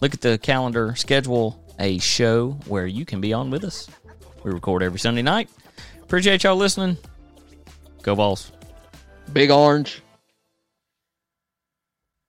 Look 0.00 0.14
at 0.14 0.20
the 0.20 0.36
calendar. 0.36 0.96
Schedule 0.96 1.62
a 1.78 1.98
show 1.98 2.52
where 2.66 2.86
you 2.86 3.04
can 3.04 3.20
be 3.20 3.32
on 3.32 3.50
with 3.50 3.64
us. 3.64 3.88
We 4.42 4.50
record 4.52 4.82
every 4.82 4.98
Sunday 4.98 5.22
night. 5.22 5.50
Appreciate 6.02 6.44
y'all 6.44 6.56
listening. 6.56 6.96
Go 8.02 8.14
Vols. 8.14 8.52
Big 9.32 9.50
Orange. 9.50 10.02